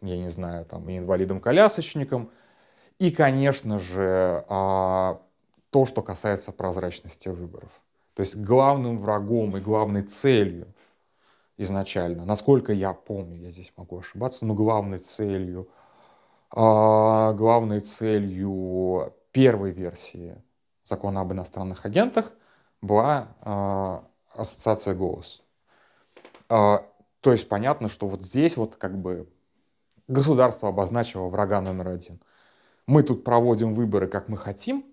я 0.00 0.18
не 0.18 0.28
знаю, 0.28 0.66
там, 0.66 0.90
инвалидам-колясочникам, 0.90 2.32
и, 2.98 3.12
конечно 3.12 3.78
же, 3.78 4.44
э, 4.48 5.14
то, 5.72 5.86
что 5.86 6.02
касается 6.02 6.52
прозрачности 6.52 7.28
выборов. 7.28 7.70
То 8.12 8.20
есть 8.20 8.36
главным 8.36 8.98
врагом 8.98 9.56
и 9.56 9.60
главной 9.60 10.02
целью 10.02 10.66
изначально, 11.56 12.26
насколько 12.26 12.74
я 12.74 12.92
помню, 12.92 13.38
я 13.38 13.50
здесь 13.50 13.72
могу 13.78 13.98
ошибаться, 13.98 14.44
но 14.44 14.52
главной 14.52 14.98
целью, 14.98 15.70
э, 16.54 16.56
главной 16.56 17.80
целью 17.80 19.14
первой 19.32 19.70
версии 19.70 20.36
закона 20.84 21.22
об 21.22 21.32
иностранных 21.32 21.86
агентах 21.86 22.32
была 22.82 23.28
э, 23.40 24.38
ассоциация 24.38 24.94
«Голос». 24.94 25.42
Э, 26.50 26.80
то 27.22 27.32
есть 27.32 27.48
понятно, 27.48 27.88
что 27.88 28.08
вот 28.08 28.26
здесь 28.26 28.58
вот 28.58 28.76
как 28.76 29.00
бы 29.00 29.26
государство 30.06 30.68
обозначило 30.68 31.28
врага 31.28 31.62
номер 31.62 31.88
один. 31.88 32.20
Мы 32.86 33.02
тут 33.02 33.24
проводим 33.24 33.72
выборы, 33.72 34.06
как 34.06 34.28
мы 34.28 34.36
хотим. 34.36 34.91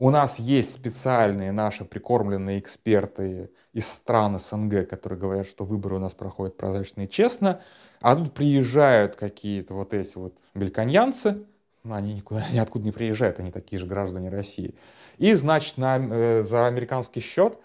У 0.00 0.08
нас 0.08 0.38
есть 0.38 0.74
специальные 0.74 1.52
наши 1.52 1.84
прикормленные 1.84 2.58
эксперты 2.58 3.50
из 3.74 3.86
стран 3.86 4.38
СНГ, 4.38 4.88
которые 4.88 5.18
говорят, 5.18 5.46
что 5.46 5.66
выборы 5.66 5.96
у 5.96 5.98
нас 5.98 6.14
проходят 6.14 6.56
прозрачно 6.56 7.02
и 7.02 7.08
честно. 7.08 7.60
А 8.00 8.16
тут 8.16 8.32
приезжают 8.32 9.16
какие-то 9.16 9.74
вот 9.74 9.92
эти 9.92 10.16
вот 10.16 10.38
бельканьянцы, 10.54 11.44
ну, 11.84 11.94
они 11.94 12.14
никуда, 12.14 12.48
ниоткуда 12.52 12.86
не 12.86 12.92
приезжают, 12.92 13.40
они 13.40 13.50
такие 13.50 13.78
же 13.78 13.86
граждане 13.86 14.30
России. 14.30 14.74
И, 15.18 15.34
значит, 15.34 15.76
на, 15.76 15.98
э, 15.98 16.42
за 16.44 16.66
американский 16.66 17.20
счет 17.20 17.58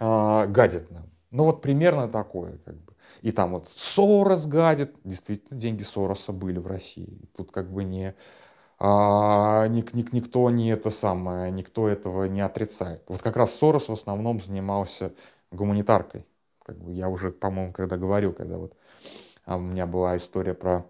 э, 0.00 0.46
гадят 0.48 0.90
нам. 0.90 1.08
Ну, 1.30 1.44
вот 1.44 1.62
примерно 1.62 2.08
такое, 2.08 2.58
как 2.64 2.74
бы. 2.74 2.94
И 3.22 3.30
там 3.30 3.52
вот 3.52 3.70
Сорос 3.76 4.46
гадит. 4.46 4.92
Действительно, 5.04 5.58
деньги 5.58 5.84
Сороса 5.84 6.32
были 6.32 6.58
в 6.58 6.66
России. 6.66 7.20
Тут 7.36 7.52
как 7.52 7.70
бы 7.70 7.84
не... 7.84 8.16
А, 8.78 9.66
ник, 9.68 9.94
ник, 9.94 10.12
никто 10.12 10.50
не 10.50 10.70
это 10.70 10.90
самое, 10.90 11.50
никто 11.50 11.88
этого 11.88 12.24
не 12.24 12.40
отрицает. 12.40 13.02
Вот 13.08 13.22
как 13.22 13.36
раз 13.36 13.54
Сорос 13.54 13.88
в 13.88 13.92
основном 13.92 14.40
занимался 14.40 15.12
гуманитаркой. 15.50 16.26
Как 16.64 16.76
бы 16.78 16.92
я 16.92 17.08
уже, 17.08 17.30
по-моему, 17.30 17.72
когда 17.72 17.96
говорил, 17.96 18.32
когда 18.32 18.58
вот 18.58 18.74
а, 19.44 19.56
у 19.56 19.60
меня 19.60 19.86
была 19.86 20.16
история 20.16 20.54
про 20.54 20.84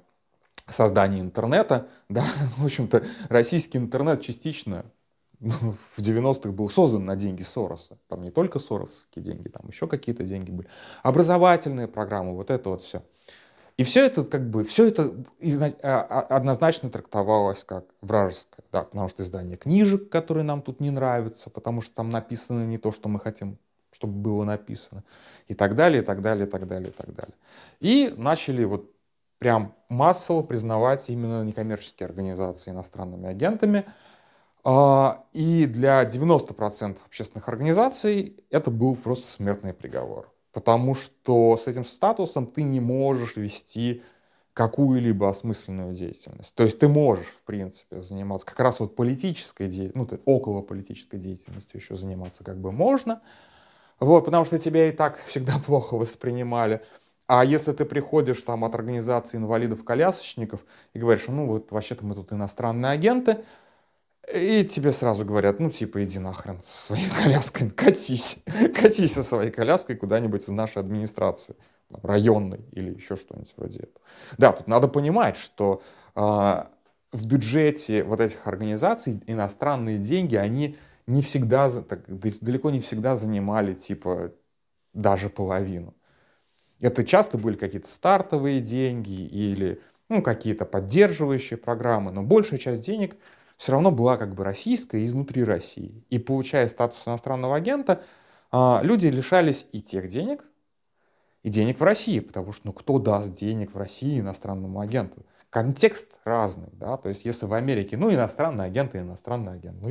создания 0.68 1.20
интернета, 1.20 1.88
да, 2.08 2.24
в 2.56 2.64
общем-то, 2.64 3.04
российский 3.28 3.78
интернет 3.78 4.20
частично 4.20 4.84
ну, 5.38 5.74
в 5.96 6.00
90-х 6.00 6.50
был 6.50 6.68
создан 6.68 7.04
на 7.04 7.14
деньги 7.14 7.42
Сороса. 7.42 7.98
Там 8.08 8.22
не 8.22 8.30
только 8.30 8.58
соросовские 8.58 9.24
деньги, 9.24 9.48
там 9.48 9.68
еще 9.68 9.86
какие-то 9.86 10.24
деньги 10.24 10.50
были. 10.50 10.68
Образовательные 11.02 11.88
программы, 11.88 12.34
вот 12.34 12.50
это 12.50 12.70
вот 12.70 12.82
все. 12.82 13.02
И 13.76 13.84
все 13.84 14.06
это 14.06 14.24
как 14.24 14.48
бы, 14.48 14.64
все 14.64 14.86
это 14.86 15.14
а, 15.82 16.00
а, 16.00 16.20
однозначно 16.36 16.88
трактовалось 16.88 17.62
как 17.62 17.84
вражеское, 18.00 18.64
да, 18.72 18.84
потому 18.84 19.08
что 19.10 19.22
издание 19.22 19.58
книжек, 19.58 20.08
которые 20.08 20.44
нам 20.44 20.62
тут 20.62 20.80
не 20.80 20.90
нравятся, 20.90 21.50
потому 21.50 21.82
что 21.82 21.94
там 21.94 22.08
написано 22.08 22.64
не 22.64 22.78
то, 22.78 22.90
что 22.90 23.10
мы 23.10 23.20
хотим, 23.20 23.58
чтобы 23.90 24.14
было 24.14 24.44
написано, 24.44 25.04
и 25.46 25.54
так 25.54 25.74
далее, 25.74 26.02
и 26.02 26.04
так 26.04 26.22
далее, 26.22 26.46
и 26.46 26.50
так 26.50 26.66
далее, 26.66 26.88
и 26.88 26.92
так 26.92 27.14
далее. 27.14 27.34
И 27.80 28.14
начали 28.16 28.64
вот 28.64 28.90
прям 29.38 29.74
массово 29.90 30.42
признавать 30.42 31.10
именно 31.10 31.44
некоммерческие 31.44 32.06
организации 32.06 32.70
иностранными 32.70 33.28
агентами. 33.28 33.84
А, 34.64 35.24
и 35.32 35.66
для 35.66 36.02
90% 36.02 36.98
общественных 37.04 37.48
организаций 37.48 38.42
это 38.50 38.70
был 38.70 38.96
просто 38.96 39.30
смертный 39.30 39.74
приговор. 39.74 40.32
Потому 40.56 40.94
что 40.94 41.58
с 41.58 41.66
этим 41.66 41.84
статусом 41.84 42.46
ты 42.46 42.62
не 42.62 42.80
можешь 42.80 43.36
вести 43.36 44.02
какую-либо 44.54 45.28
осмысленную 45.28 45.92
деятельность. 45.92 46.54
То 46.54 46.64
есть 46.64 46.78
ты 46.78 46.88
можешь, 46.88 47.26
в 47.26 47.42
принципе, 47.42 48.00
заниматься 48.00 48.46
как 48.46 48.58
раз 48.60 48.80
вот 48.80 48.96
политической 48.96 49.68
деятельностью, 49.68 50.18
ну, 50.24 50.32
около 50.34 50.62
политической 50.62 51.18
деятельностью 51.18 51.78
еще 51.78 51.94
заниматься 51.94 52.42
как 52.42 52.56
бы 52.58 52.72
можно, 52.72 53.20
вот, 54.00 54.24
потому 54.24 54.46
что 54.46 54.58
тебя 54.58 54.88
и 54.88 54.92
так 54.92 55.18
всегда 55.26 55.58
плохо 55.66 55.98
воспринимали. 55.98 56.80
А 57.26 57.44
если 57.44 57.72
ты 57.72 57.84
приходишь 57.84 58.40
там 58.40 58.64
от 58.64 58.74
организации 58.74 59.36
инвалидов-колясочников 59.36 60.64
и 60.94 60.98
говоришь, 60.98 61.26
ну 61.28 61.48
вот 61.48 61.70
вообще-то 61.70 62.02
мы 62.06 62.14
тут 62.14 62.32
иностранные 62.32 62.92
агенты, 62.92 63.44
и 64.32 64.64
тебе 64.64 64.92
сразу 64.92 65.24
говорят, 65.24 65.60
ну 65.60 65.70
типа 65.70 66.04
иди 66.04 66.18
нахрен 66.18 66.60
со 66.60 66.76
своими 66.76 67.08
колясками, 67.22 67.68
катись, 67.70 68.42
катись 68.74 69.14
со 69.14 69.22
своей 69.22 69.50
коляской 69.50 69.96
куда-нибудь 69.96 70.42
из 70.42 70.48
нашей 70.48 70.78
администрации, 70.78 71.56
районной 72.02 72.64
или 72.72 72.94
еще 72.94 73.16
что-нибудь 73.16 73.54
вроде 73.56 73.80
этого. 73.80 74.04
Да, 74.38 74.52
тут 74.52 74.66
надо 74.66 74.88
понимать, 74.88 75.36
что 75.36 75.82
э, 76.14 76.20
в 76.20 77.26
бюджете 77.26 78.02
вот 78.02 78.20
этих 78.20 78.46
организаций 78.46 79.22
иностранные 79.26 79.98
деньги, 79.98 80.36
они 80.36 80.76
не 81.06 81.22
всегда, 81.22 81.70
так, 81.82 82.04
далеко 82.08 82.70
не 82.70 82.80
всегда 82.80 83.16
занимали 83.16 83.74
типа 83.74 84.32
даже 84.92 85.30
половину. 85.30 85.94
Это 86.80 87.04
часто 87.04 87.38
были 87.38 87.56
какие-то 87.56 87.90
стартовые 87.90 88.60
деньги 88.60 89.22
или 89.22 89.80
ну, 90.08 90.22
какие-то 90.22 90.64
поддерживающие 90.64 91.56
программы, 91.56 92.12
но 92.12 92.22
большая 92.22 92.58
часть 92.58 92.82
денег 92.82 93.16
все 93.56 93.72
равно 93.72 93.90
была 93.90 94.16
как 94.16 94.34
бы 94.34 94.44
российская 94.44 95.04
изнутри 95.04 95.44
России. 95.44 96.04
И 96.10 96.18
получая 96.18 96.68
статус 96.68 97.06
иностранного 97.06 97.56
агента, 97.56 98.02
а, 98.50 98.80
люди 98.82 99.06
лишались 99.06 99.66
и 99.72 99.82
тех 99.82 100.08
денег, 100.08 100.44
и 101.42 101.48
денег 101.48 101.80
в 101.80 101.82
России, 101.82 102.20
потому 102.20 102.52
что 102.52 102.66
ну 102.66 102.72
кто 102.72 102.98
даст 102.98 103.32
денег 103.32 103.72
в 103.72 103.78
России 103.78 104.20
иностранному 104.20 104.80
агенту? 104.80 105.24
Контекст 105.50 106.16
разный, 106.24 106.70
да, 106.72 106.96
то 106.96 107.08
есть 107.08 107.24
если 107.24 107.46
в 107.46 107.54
Америке, 107.54 107.96
ну, 107.96 108.12
иностранный 108.12 108.66
агент 108.66 108.94
и 108.94 108.98
иностранный 108.98 109.52
агент, 109.52 109.80
ну, 109.80 109.90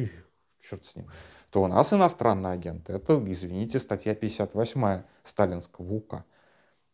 черт 0.61 0.85
с 0.85 0.95
ним, 0.95 1.07
то 1.49 1.63
у 1.63 1.67
нас 1.67 1.93
иностранный 1.93 2.51
агент, 2.51 2.89
это, 2.89 3.23
извините, 3.25 3.79
статья 3.79 4.13
58 4.13 5.03
сталинского 5.23 5.93
УК. 5.93 6.25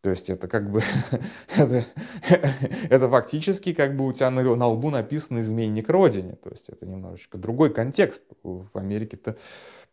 То 0.02 0.10
есть 0.10 0.28
это 0.28 0.48
как 0.48 0.68
бы, 0.68 0.82
это, 1.56 1.84
это 2.90 3.08
фактически 3.08 3.72
как 3.72 3.96
бы 3.96 4.06
у 4.06 4.12
тебя 4.12 4.30
на, 4.30 4.42
на 4.56 4.66
лбу 4.66 4.90
написано 4.90 5.38
«изменник 5.38 5.88
Родине». 5.88 6.34
То 6.42 6.50
есть 6.50 6.68
это 6.68 6.84
немножечко 6.86 7.38
другой 7.38 7.72
контекст. 7.72 8.24
В 8.42 8.76
Америке-то 8.76 9.36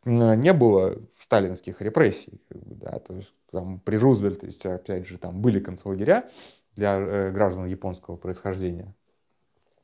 не 0.06 0.52
было 0.54 0.98
сталинских 1.20 1.82
репрессий. 1.82 2.42
Да, 2.50 3.00
то 3.00 3.14
есть 3.14 3.34
там, 3.52 3.80
при 3.80 3.98
Рузвельте, 3.98 4.50
опять 4.70 5.08
же, 5.08 5.18
там 5.20 5.42
были 5.42 5.60
концлагеря 5.60 6.28
для 6.76 6.98
э, 6.98 7.30
граждан 7.30 7.68
японского 7.68 8.16
происхождения. 8.16 8.96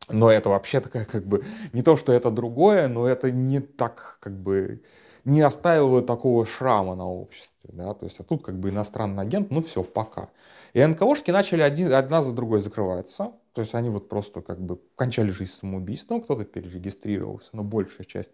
Но 0.09 0.31
это 0.31 0.49
вообще 0.49 0.81
такая 0.81 1.05
как 1.05 1.25
бы 1.25 1.43
не 1.73 1.83
то, 1.83 1.95
что 1.95 2.13
это 2.13 2.31
другое, 2.31 2.87
но 2.87 3.07
это 3.07 3.31
не 3.31 3.59
так 3.59 4.17
как 4.21 4.33
бы 4.33 4.81
не 5.25 5.41
оставило 5.41 6.01
такого 6.01 6.45
шрама 6.45 6.95
на 6.95 7.09
обществе. 7.09 7.69
Да? 7.73 7.93
То 7.93 8.05
есть, 8.05 8.19
а 8.19 8.23
тут 8.23 8.43
как 8.43 8.59
бы 8.59 8.69
иностранный 8.69 9.23
агент, 9.23 9.51
ну 9.51 9.61
все, 9.61 9.83
пока. 9.83 10.29
И 10.73 10.85
НКОшки 10.85 11.31
начали 11.31 11.61
один, 11.61 11.93
одна 11.93 12.23
за 12.23 12.31
другой 12.31 12.61
закрываться. 12.61 13.31
То 13.53 13.61
есть 13.61 13.73
они 13.73 13.89
вот 13.89 14.07
просто 14.07 14.41
как 14.41 14.59
бы 14.59 14.79
кончали 14.95 15.29
жизнь 15.29 15.51
самоубийством, 15.51 16.21
кто-то 16.21 16.45
перерегистрировался, 16.45 17.49
но 17.53 17.63
большая 17.63 18.05
часть, 18.05 18.31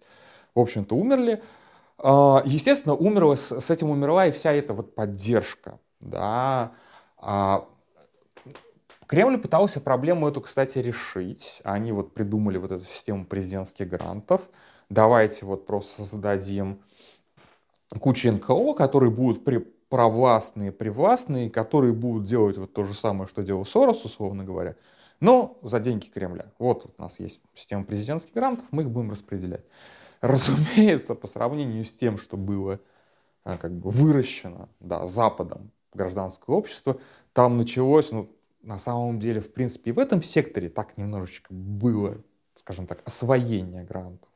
в 0.53 0.59
общем-то, 0.59 0.95
умерли. 0.95 1.41
А, 1.97 2.41
естественно, 2.45 2.95
умерла, 2.95 3.35
с 3.35 3.69
этим 3.69 3.89
умерла 3.89 4.27
и 4.27 4.31
вся 4.31 4.51
эта 4.51 4.73
вот 4.73 4.95
поддержка. 4.95 5.79
Да? 5.99 6.71
А, 7.17 7.67
Кремль 9.11 9.37
пытался 9.37 9.79
проблему 9.81 10.27
эту, 10.27 10.41
кстати, 10.41 10.79
решить. 10.79 11.61
Они 11.63 11.91
вот 11.91 12.13
придумали 12.13 12.57
вот 12.57 12.71
эту 12.71 12.85
систему 12.85 13.25
президентских 13.25 13.89
грантов. 13.89 14.41
Давайте 14.91 15.45
вот 15.45 15.65
просто 15.65 16.03
зададим 16.03 16.81
кучу 17.97 18.29
НКО, 18.29 18.73
которые 18.73 19.09
будут 19.09 19.45
при 19.45 19.59
провластные, 19.87 20.73
привластные, 20.73 21.49
которые 21.49 21.93
будут 21.93 22.25
делать 22.25 22.57
вот 22.57 22.73
то 22.73 22.83
же 22.83 22.93
самое, 22.93 23.29
что 23.29 23.41
делал 23.41 23.65
Сорос, 23.65 24.03
условно 24.03 24.43
говоря, 24.43 24.75
но 25.21 25.57
за 25.61 25.79
деньги 25.79 26.07
Кремля. 26.07 26.51
Вот 26.59 26.93
у 26.97 27.01
нас 27.01 27.19
есть 27.19 27.39
система 27.53 27.85
президентских 27.85 28.33
грантов, 28.33 28.65
мы 28.71 28.83
их 28.83 28.89
будем 28.89 29.11
распределять. 29.11 29.63
Разумеется, 30.19 31.15
по 31.15 31.27
сравнению 31.27 31.85
с 31.85 31.93
тем, 31.93 32.17
что 32.17 32.35
было 32.35 32.81
а, 33.45 33.57
как 33.57 33.71
бы 33.71 33.89
выращено 33.91 34.67
да, 34.81 35.07
Западом 35.07 35.71
гражданское 35.93 36.53
общество, 36.53 36.99
там 37.31 37.57
началось, 37.57 38.11
ну, 38.11 38.27
на 38.61 38.77
самом 38.77 39.21
деле, 39.21 39.39
в 39.39 39.53
принципе, 39.53 39.91
и 39.91 39.93
в 39.93 39.99
этом 39.99 40.21
секторе 40.21 40.67
так 40.67 40.97
немножечко 40.97 41.53
было, 41.53 42.17
скажем 42.55 42.87
так, 42.87 43.01
освоение 43.05 43.85
грантов. 43.85 44.30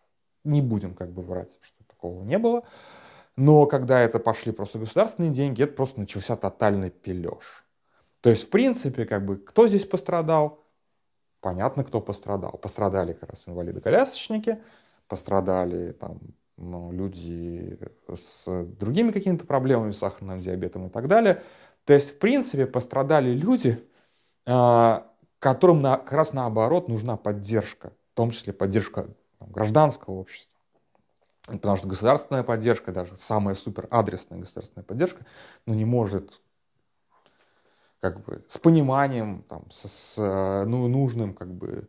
Не 0.46 0.62
будем 0.62 0.96
как 0.96 1.12
бы 1.12 1.22
врать, 1.22 1.58
что 1.62 1.84
такого 1.84 2.24
не 2.24 2.38
было. 2.38 2.64
Но 3.36 3.66
когда 3.66 4.00
это 4.02 4.20
пошли 4.20 4.52
просто 4.52 4.80
государственные 4.80 5.32
деньги, 5.32 5.64
это 5.64 5.74
просто 5.74 6.00
начался 6.00 6.38
тотальный 6.38 6.90
пележ. 6.90 7.66
То 8.22 8.30
есть, 8.30 8.48
в 8.48 8.50
принципе, 8.50 9.06
как 9.06 9.26
бы, 9.26 9.38
кто 9.38 9.68
здесь 9.68 9.86
пострадал? 9.86 10.64
Понятно, 11.42 11.84
кто 11.84 12.02
пострадал. 12.02 12.54
Пострадали 12.54 13.14
как 13.14 13.30
раз 13.30 13.48
инвалиды-колясочники, 13.48 14.62
пострадали 15.08 15.92
там 15.92 16.20
ну, 16.58 16.92
люди 16.92 17.78
с 18.14 18.48
другими 18.80 19.12
какими-то 19.12 19.46
проблемами, 19.46 19.92
сахарным 19.92 20.40
диабетом 20.40 20.88
и 20.88 20.90
так 20.90 21.08
далее. 21.08 21.44
То 21.84 21.94
есть, 21.94 22.16
в 22.16 22.18
принципе, 22.20 22.66
пострадали 22.66 23.30
люди, 23.32 23.84
а, 24.46 25.12
которым 25.40 25.82
на, 25.82 25.98
как 25.98 26.14
раз 26.14 26.34
наоборот 26.34 26.88
нужна 26.88 27.18
поддержка, 27.18 27.92
в 28.14 28.16
том 28.16 28.32
числе 28.32 28.54
поддержка 28.54 29.08
там, 29.40 29.50
гражданского 29.50 30.16
общества. 30.16 30.58
Потому 31.46 31.78
что 31.78 31.88
государственная 31.88 32.44
поддержка, 32.44 32.92
даже 32.92 33.16
самая 33.18 33.56
супер 33.56 33.88
адресная 33.92 34.40
государственная 34.40 34.84
поддержка, 34.84 35.26
ну, 35.66 35.74
не 35.74 35.86
может 35.86 36.42
как 38.00 38.24
бы 38.24 38.44
с 38.48 38.58
пониманием, 38.58 39.44
там, 39.50 39.64
с, 39.72 39.88
с 39.88 40.18
ну, 40.18 40.88
нужным, 40.88 41.34
как 41.34 41.52
бы, 41.52 41.88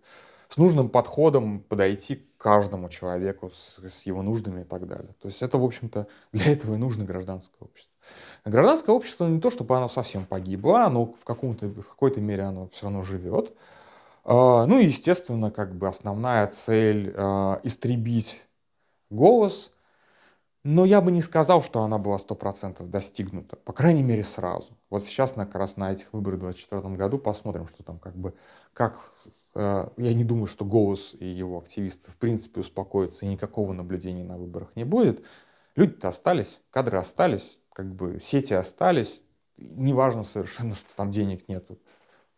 с 0.49 0.57
нужным 0.57 0.89
подходом 0.89 1.61
подойти 1.61 2.17
к 2.17 2.37
каждому 2.39 2.89
человеку 2.89 3.51
с, 3.51 3.79
с 3.79 4.03
его 4.07 4.23
нуждами 4.23 4.63
и 4.63 4.65
так 4.65 4.87
далее. 4.87 5.15
То 5.21 5.29
есть 5.29 5.43
это, 5.43 5.59
в 5.59 5.65
общем-то, 5.65 6.07
для 6.33 6.53
этого 6.53 6.75
и 6.75 6.79
нужно 6.79 7.05
гражданское 7.05 7.59
общество. 7.61 7.93
Гражданское 8.45 8.93
общество 8.93 9.27
не 9.27 9.41
то, 9.41 9.51
чтобы 9.51 9.77
оно 9.77 9.89
совсем 9.89 10.25
погибло, 10.25 10.85
оно 10.85 11.07
в, 11.07 11.25
каком-то, 11.25 11.67
в 11.67 11.83
какой-то 11.83 12.21
мере 12.21 12.45
оно 12.45 12.69
все 12.69 12.85
равно 12.85 13.03
живет. 13.03 13.55
А, 14.29 14.67
ну 14.67 14.81
и, 14.81 14.87
естественно, 14.87 15.53
как 15.53 15.77
бы 15.77 15.87
основная 15.87 16.49
цель 16.49 17.15
а, 17.17 17.61
истребить 17.63 18.43
голос, 19.09 19.73
но 20.65 20.85
я 20.85 21.01
бы 21.01 21.13
не 21.13 21.23
сказал, 21.23 21.63
что 21.63 21.83
она 21.83 21.99
была 21.99 22.19
100% 22.19 22.85
достигнута, 22.89 23.55
по 23.55 23.73
крайней 23.73 24.03
мере 24.03 24.25
сразу. 24.25 24.77
Вот 24.91 25.05
сейчас 25.05 25.35
как 25.35 25.55
раз 25.55 25.77
на 25.77 25.93
этих 25.93 26.13
выборах 26.13 26.39
в 26.39 26.43
2024 26.43 26.97
году 26.97 27.19
посмотрим, 27.19 27.69
что 27.69 27.85
там 27.85 28.01
как 28.01 28.17
бы, 28.17 28.35
как, 28.73 29.13
э, 29.55 29.89
я 29.97 30.15
не 30.15 30.25
думаю, 30.25 30.49
что 30.49 30.65
голос 30.65 31.15
и 31.21 31.25
его 31.27 31.59
активисты 31.59 32.11
в 32.11 32.19
принципе 32.19 32.63
успокоятся, 32.63 33.27
и 33.27 33.29
никакого 33.29 33.73
наблюдения 33.75 34.25
на 34.25 34.39
выборах 34.39 34.71
не 34.75 34.83
будет. 34.83 35.25
Люди-то 35.77 36.09
остались, 36.09 36.61
кадры 36.71 36.99
остались, 36.99 37.61
как 37.73 37.95
бы 37.95 38.19
сети 38.21 38.55
остались, 38.55 39.23
неважно 39.57 40.25
совершенно, 40.25 40.75
что 40.75 40.89
там 40.97 41.13
денег 41.13 41.47
нету. 41.49 41.79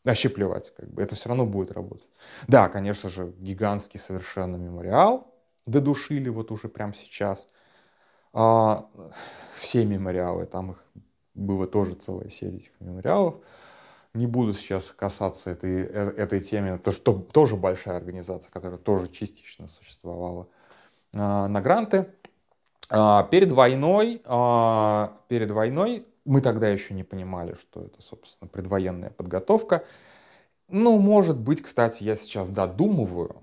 Вообще 0.08 0.30
плевать, 0.30 0.72
как 0.74 0.88
бы 0.88 1.02
это 1.02 1.16
все 1.16 1.28
равно 1.28 1.44
будет 1.44 1.70
работать. 1.70 2.08
Да, 2.46 2.70
конечно 2.70 3.10
же, 3.10 3.34
гигантский 3.38 4.00
совершенно 4.00 4.56
мемориал, 4.56 5.34
додушили 5.66 6.30
вот 6.30 6.50
уже 6.50 6.68
прямо 6.68 6.94
сейчас. 6.94 7.46
А, 8.32 8.88
все 9.54 9.84
мемориалы, 9.84 10.46
там 10.46 10.70
их 10.70 10.84
было 11.34 11.66
тоже 11.66 11.94
целая 11.94 12.30
сеть 12.30 12.54
этих 12.54 12.80
мемориалов. 12.80 13.34
Не 14.14 14.26
буду 14.26 14.54
сейчас 14.54 14.84
касаться 14.96 15.50
этой, 15.50 15.82
э, 15.82 16.14
этой 16.16 16.40
темы, 16.40 16.78
то 16.78 16.90
что 16.90 17.12
тоже 17.12 17.56
большая 17.56 17.98
организация, 17.98 18.50
которая 18.50 18.78
тоже 18.78 19.08
частично 19.08 19.68
существовала 19.68 20.48
а, 21.14 21.48
на 21.48 21.60
гранты. 21.60 22.06
А, 22.88 23.24
перед 23.24 23.52
войной, 23.52 24.22
а, 24.24 25.18
перед 25.28 25.50
войной 25.50 26.06
мы 26.28 26.40
тогда 26.42 26.68
еще 26.68 26.94
не 26.94 27.04
понимали, 27.04 27.54
что 27.54 27.82
это, 27.82 28.02
собственно, 28.02 28.48
предвоенная 28.48 29.10
подготовка. 29.10 29.84
Ну, 30.68 30.98
может 30.98 31.38
быть, 31.38 31.62
кстати, 31.62 32.04
я 32.04 32.16
сейчас 32.16 32.48
додумываю, 32.48 33.42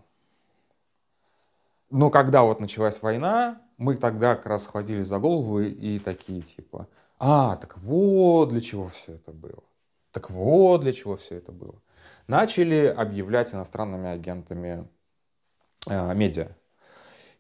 но 1.89 2.09
когда 2.09 2.43
вот 2.43 2.59
началась 2.59 3.01
война, 3.01 3.61
мы 3.77 3.95
тогда 3.95 4.35
как 4.35 4.45
раз 4.45 4.63
схватились 4.63 5.07
за 5.07 5.17
голову 5.17 5.61
и 5.61 5.97
такие 5.99 6.41
типа, 6.41 6.87
а, 7.17 7.55
так 7.55 7.77
вот 7.77 8.49
для 8.49 8.61
чего 8.61 8.87
все 8.87 9.13
это 9.13 9.31
было. 9.31 9.63
Так 10.11 10.29
вот 10.29 10.81
для 10.81 10.93
чего 10.93 11.15
все 11.17 11.35
это 11.37 11.51
было. 11.51 11.81
Начали 12.27 12.85
объявлять 12.85 13.53
иностранными 13.53 14.09
агентами 14.09 14.87
э, 15.87 16.13
медиа. 16.15 16.55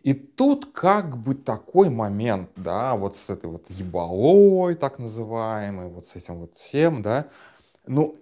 И 0.05 0.13
тут 0.13 0.71
как 0.71 1.17
бы 1.17 1.33
такой 1.33 1.89
момент, 1.89 2.51
да, 2.55 2.95
вот 2.95 3.17
с 3.17 3.31
этой 3.31 3.49
вот 3.49 3.65
ебалой 3.69 4.75
так 4.75 4.99
называемой, 4.99 5.87
вот 5.87 6.05
с 6.05 6.15
этим 6.15 6.41
вот 6.41 6.55
всем, 6.55 7.01
да, 7.01 7.25
ну, 7.87 8.15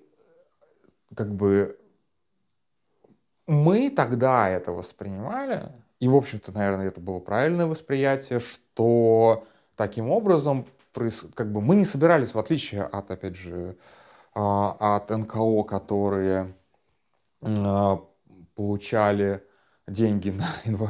как 1.14 1.36
бы 1.36 1.78
мы 3.48 3.90
тогда 3.90 4.48
это 4.48 4.72
воспринимали 4.72 5.74
и, 6.00 6.08
в 6.08 6.16
общем-то, 6.16 6.54
наверное, 6.54 6.88
это 6.88 7.02
было 7.02 7.20
правильное 7.20 7.66
восприятие, 7.66 8.40
что 8.40 9.46
таким 9.76 10.10
образом 10.10 10.66
как 11.36 11.52
бы 11.52 11.60
мы 11.60 11.76
не 11.76 11.86
собирались, 11.86 12.34
в 12.34 12.40
отличие 12.40 12.84
от, 12.84 13.12
опять 13.12 13.36
же, 13.36 13.76
а, 14.34 14.96
от 14.96 15.10
НКО, 15.10 15.64
которые 15.64 16.54
а, 17.42 18.00
получали 18.56 19.44
деньги 19.88 20.30
на, 20.30 20.48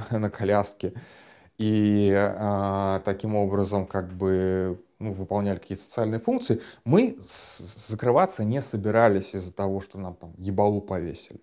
на 0.19 0.29
коляски 0.29 0.93
и 1.57 2.11
а, 2.15 2.99
таким 3.05 3.35
образом 3.35 3.85
как 3.85 4.11
бы 4.13 4.81
ну, 4.99 5.13
выполняли 5.13 5.59
какие-то 5.59 5.83
социальные 5.83 6.19
функции, 6.19 6.61
мы 6.83 7.17
закрываться 7.19 8.43
не 8.43 8.61
собирались 8.61 9.35
из-за 9.35 9.53
того, 9.53 9.81
что 9.81 9.99
нам 9.99 10.15
там 10.15 10.33
ебалу 10.37 10.81
повесили. 10.81 11.41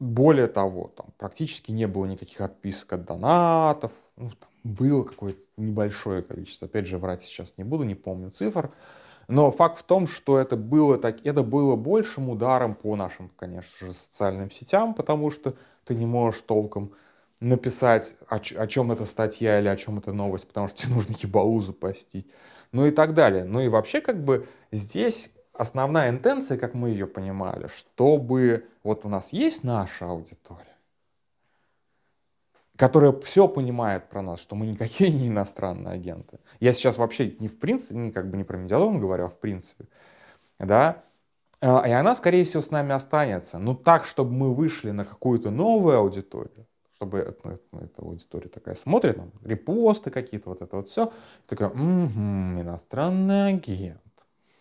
Более 0.00 0.46
того, 0.46 0.92
там 0.96 1.06
практически 1.16 1.72
не 1.72 1.86
было 1.86 2.06
никаких 2.06 2.40
отписок 2.40 2.92
от 2.92 3.04
донатов, 3.04 3.90
ну, 4.16 4.30
там 4.30 4.48
было 4.62 5.02
какое-то 5.02 5.40
небольшое 5.56 6.22
количество. 6.22 6.66
Опять 6.66 6.86
же, 6.86 6.98
врать 6.98 7.22
сейчас 7.22 7.54
не 7.56 7.64
буду, 7.64 7.82
не 7.84 7.96
помню 7.96 8.30
цифр. 8.30 8.70
Но 9.26 9.50
факт 9.50 9.78
в 9.78 9.82
том, 9.82 10.06
что 10.06 10.38
это 10.38 10.56
было, 10.56 10.98
так, 10.98 11.24
это 11.26 11.42
было 11.42 11.76
большим 11.76 12.30
ударом 12.30 12.74
по 12.74 12.96
нашим, 12.96 13.30
конечно 13.36 13.86
же, 13.86 13.92
социальным 13.92 14.50
сетям, 14.50 14.94
потому 14.94 15.30
что 15.30 15.54
ты 15.88 15.94
не 15.94 16.06
можешь 16.06 16.42
толком 16.42 16.92
написать, 17.40 18.14
о, 18.28 18.36
о 18.36 18.66
чем 18.66 18.92
эта 18.92 19.06
статья 19.06 19.58
или 19.58 19.68
о 19.68 19.76
чем 19.76 19.98
эта 19.98 20.12
новость, 20.12 20.46
потому 20.46 20.68
что 20.68 20.76
тебе 20.82 20.94
нужно 20.94 21.14
ебалу 21.18 21.62
запостить, 21.62 22.26
ну 22.72 22.86
и 22.86 22.90
так 22.90 23.14
далее. 23.14 23.44
Ну 23.44 23.60
и 23.60 23.68
вообще 23.68 24.00
как 24.00 24.22
бы 24.22 24.46
здесь 24.70 25.32
основная 25.54 26.10
интенция, 26.10 26.58
как 26.58 26.74
мы 26.74 26.90
ее 26.90 27.06
понимали, 27.06 27.68
чтобы 27.68 28.68
вот 28.82 29.06
у 29.06 29.08
нас 29.08 29.32
есть 29.32 29.64
наша 29.64 30.06
аудитория, 30.06 30.76
которая 32.76 33.12
все 33.12 33.48
понимает 33.48 34.10
про 34.10 34.20
нас, 34.20 34.40
что 34.40 34.56
мы 34.56 34.66
никакие 34.66 35.10
не 35.10 35.28
иностранные 35.28 35.94
агенты. 35.94 36.38
Я 36.60 36.74
сейчас 36.74 36.98
вообще 36.98 37.34
не 37.38 37.48
в 37.48 37.58
принципе, 37.58 37.94
не 37.94 38.12
как 38.12 38.30
бы 38.30 38.36
не 38.36 38.44
про 38.44 38.58
медиазон 38.58 39.00
говорю, 39.00 39.24
а 39.24 39.30
в 39.30 39.38
принципе. 39.38 39.86
Да? 40.58 41.02
А, 41.60 41.84
и 41.86 41.90
она, 41.90 42.14
скорее 42.14 42.44
всего, 42.44 42.62
с 42.62 42.70
нами 42.70 42.92
останется. 42.92 43.58
Но 43.58 43.74
так, 43.74 44.04
чтобы 44.04 44.32
мы 44.32 44.54
вышли 44.54 44.90
на 44.90 45.04
какую-то 45.04 45.50
новую 45.50 45.98
аудиторию, 45.98 46.66
чтобы 46.94 47.18
это, 47.18 47.58
эта 47.72 48.02
аудитория 48.02 48.48
такая 48.48 48.74
смотрит, 48.74 49.16
там, 49.16 49.32
репосты 49.42 50.10
какие-то, 50.10 50.50
вот 50.50 50.62
это 50.62 50.76
вот 50.76 50.88
все. 50.88 51.12
Такая, 51.46 51.68
угу, 51.68 51.80
иностранный 51.80 53.48
агент. 53.48 54.00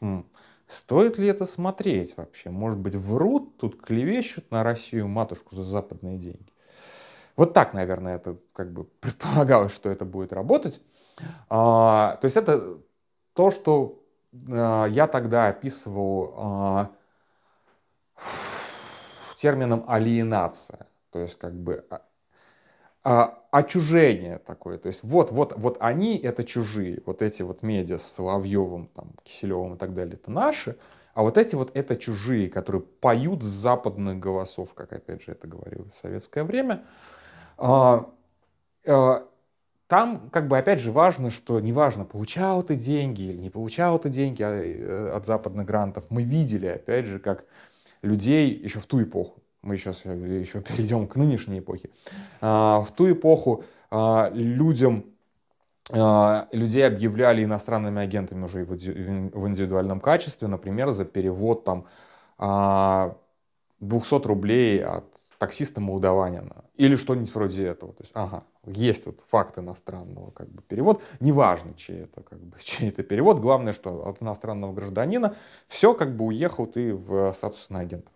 Хм. 0.02 0.26
Стоит 0.68 1.18
ли 1.18 1.28
это 1.28 1.46
смотреть 1.46 2.18
вообще? 2.18 2.50
Может 2.50 2.80
быть, 2.80 2.96
врут, 2.96 3.58
тут 3.58 3.82
клевещут 3.82 4.52
на 4.52 4.64
Россию 4.64 5.08
матушку 5.08 5.56
за 5.56 5.64
западные 5.64 6.18
деньги. 6.18 6.52
Вот 7.38 7.54
так, 7.54 7.74
наверное, 7.74 8.16
это 8.18 8.38
как 8.54 8.74
бы 8.74 8.84
предполагалось, 9.00 9.74
что 9.74 9.90
это 9.90 10.04
будет 10.04 10.34
работать. 10.34 10.82
А, 11.50 12.18
то 12.22 12.26
есть 12.26 12.38
это 12.38 12.80
то, 13.34 13.52
что 13.52 14.04
я 14.32 15.08
тогда 15.08 15.48
описывал 15.48 16.34
а, 16.38 16.92
термином 19.38 19.86
алиенация. 19.88 20.88
То 21.12 21.20
есть 21.20 21.38
как 21.38 21.54
бы 21.54 21.86
а, 21.90 22.02
а, 23.04 23.44
отчужение 23.52 24.40
такое. 24.40 24.78
То 24.78 24.88
есть 24.88 25.04
вот, 25.04 25.32
вот, 25.32 25.54
вот 25.58 25.78
они 25.80 26.18
это 26.18 26.44
чужие. 26.44 27.02
Вот 27.06 27.22
эти 27.22 27.42
вот 27.42 27.64
медиа 27.64 27.98
с 27.98 28.12
Соловьевым, 28.12 28.88
там, 28.88 29.12
Киселевым 29.24 29.76
и 29.76 29.78
так 29.78 29.94
далее, 29.94 30.16
это 30.16 30.32
наши. 30.32 30.78
А 31.14 31.22
вот 31.24 31.38
эти 31.38 31.56
вот 31.56 31.76
это 31.76 31.96
чужие, 31.96 32.50
которые 32.50 32.82
поют 32.82 33.42
с 33.42 33.48
западных 33.48 34.20
голосов, 34.20 34.74
как 34.74 34.94
опять 34.94 35.24
же 35.24 35.32
это 35.32 35.48
говорилось 35.48 35.94
в 35.94 35.98
советское 35.98 36.44
время. 36.44 36.84
А, 39.90 39.96
а, 39.96 40.00
там, 40.00 40.30
как 40.30 40.48
бы, 40.48 40.58
опять 40.58 40.80
же, 40.80 40.92
важно, 40.92 41.30
что 41.30 41.60
неважно, 41.60 42.06
получал 42.06 42.64
ты 42.64 42.76
деньги 42.76 43.24
или 43.24 43.38
не 43.38 43.50
получал 43.50 44.00
ты 44.00 44.10
деньги 44.10 44.44
а, 44.44 44.52
э, 44.52 45.12
от 45.16 45.26
западных 45.26 45.66
грантов. 45.66 46.06
Мы 46.10 46.24
видели, 46.24 46.68
опять 46.68 47.06
же, 47.06 47.20
как 47.20 47.46
людей 48.02 48.50
еще 48.50 48.80
в 48.80 48.86
ту 48.86 49.02
эпоху, 49.02 49.42
мы 49.62 49.78
сейчас 49.78 50.06
еще 50.06 50.62
перейдем 50.62 51.08
к 51.08 51.16
нынешней 51.16 51.60
эпохе, 51.60 51.90
в 52.42 52.88
ту 52.96 53.12
эпоху 53.12 53.64
людям, 54.34 55.06
людей 55.92 56.86
объявляли 56.86 57.44
иностранными 57.44 58.02
агентами 58.02 58.44
уже 58.44 58.66
в 58.66 59.48
индивидуальном 59.48 60.00
качестве, 60.00 60.48
например, 60.48 60.92
за 60.92 61.06
перевод 61.06 61.66
там 61.66 61.86
200 63.80 64.28
рублей 64.28 64.84
от 64.84 65.06
таксиста 65.40 65.82
молдаванина 65.82 66.67
или 66.78 66.96
что-нибудь 66.96 67.34
вроде 67.34 67.68
этого. 67.68 67.94
То 67.94 68.04
есть, 68.04 68.12
ага, 68.14 68.44
есть 68.66 69.06
вот 69.06 69.20
факт 69.30 69.58
иностранного 69.58 70.32
как 70.32 70.50
бы, 70.50 70.62
перевод, 70.62 71.02
неважно, 71.20 71.74
чей 71.76 72.04
это, 72.04 72.22
как 72.22 72.40
бы, 72.40 72.58
чей 72.64 72.90
это 72.90 73.04
перевод, 73.04 73.40
главное, 73.40 73.74
что 73.74 74.08
от 74.08 74.22
иностранного 74.22 74.74
гражданина 74.74 75.36
все 75.68 75.94
как 75.94 76.16
бы 76.16 76.26
уехал 76.26 76.66
ты 76.68 76.94
в 76.94 77.34
статус 77.34 77.70
на 77.70 77.80
агента. 77.80 78.12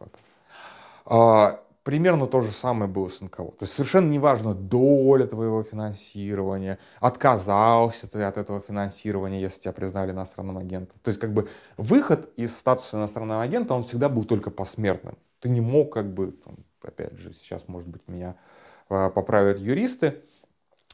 А, 1.06 1.62
примерно 1.84 2.28
то 2.28 2.42
же 2.42 2.52
самое 2.52 2.90
было 2.90 3.08
с 3.08 3.22
НКО. 3.22 3.44
То 3.44 3.58
есть 3.62 3.74
совершенно 3.74 4.10
неважно 4.10 4.54
доля 4.54 5.26
твоего 5.26 5.64
финансирования, 5.64 6.78
отказался 7.00 8.08
ты 8.08 8.22
от 8.24 8.38
этого 8.38 8.62
финансирования, 8.62 9.42
если 9.42 9.62
тебя 9.62 9.74
признали 9.74 10.12
иностранным 10.12 10.58
агентом. 10.58 11.00
То 11.02 11.10
есть 11.10 11.20
как 11.20 11.34
бы 11.34 11.50
выход 11.78 12.30
из 12.38 12.56
статуса 12.56 12.98
иностранного 12.98 13.42
агента, 13.42 13.74
он 13.74 13.84
всегда 13.84 14.10
был 14.10 14.24
только 14.24 14.52
посмертным. 14.52 15.18
Ты 15.40 15.50
не 15.50 15.62
мог 15.62 15.92
как 15.94 16.14
бы 16.14 16.32
там, 16.32 16.58
опять 16.84 17.18
же, 17.18 17.34
сейчас, 17.34 17.68
может 17.68 17.88
быть, 17.88 18.02
меня 18.08 18.36
а, 18.90 19.10
поправят 19.10 19.58
юристы, 19.60 20.22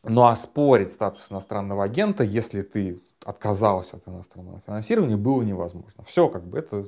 но 0.04 0.28
оспорить 0.28 0.92
статус 0.92 1.28
иностранного 1.32 1.84
агента, 1.84 2.24
если 2.24 2.62
ты 2.62 3.00
отказался 3.24 3.98
от 3.98 4.08
иностранного 4.08 4.62
финансирования, 4.66 5.18
было 5.18 5.42
невозможно. 5.42 6.04
Все, 6.06 6.30
как 6.30 6.46
бы, 6.46 6.60
это 6.60 6.86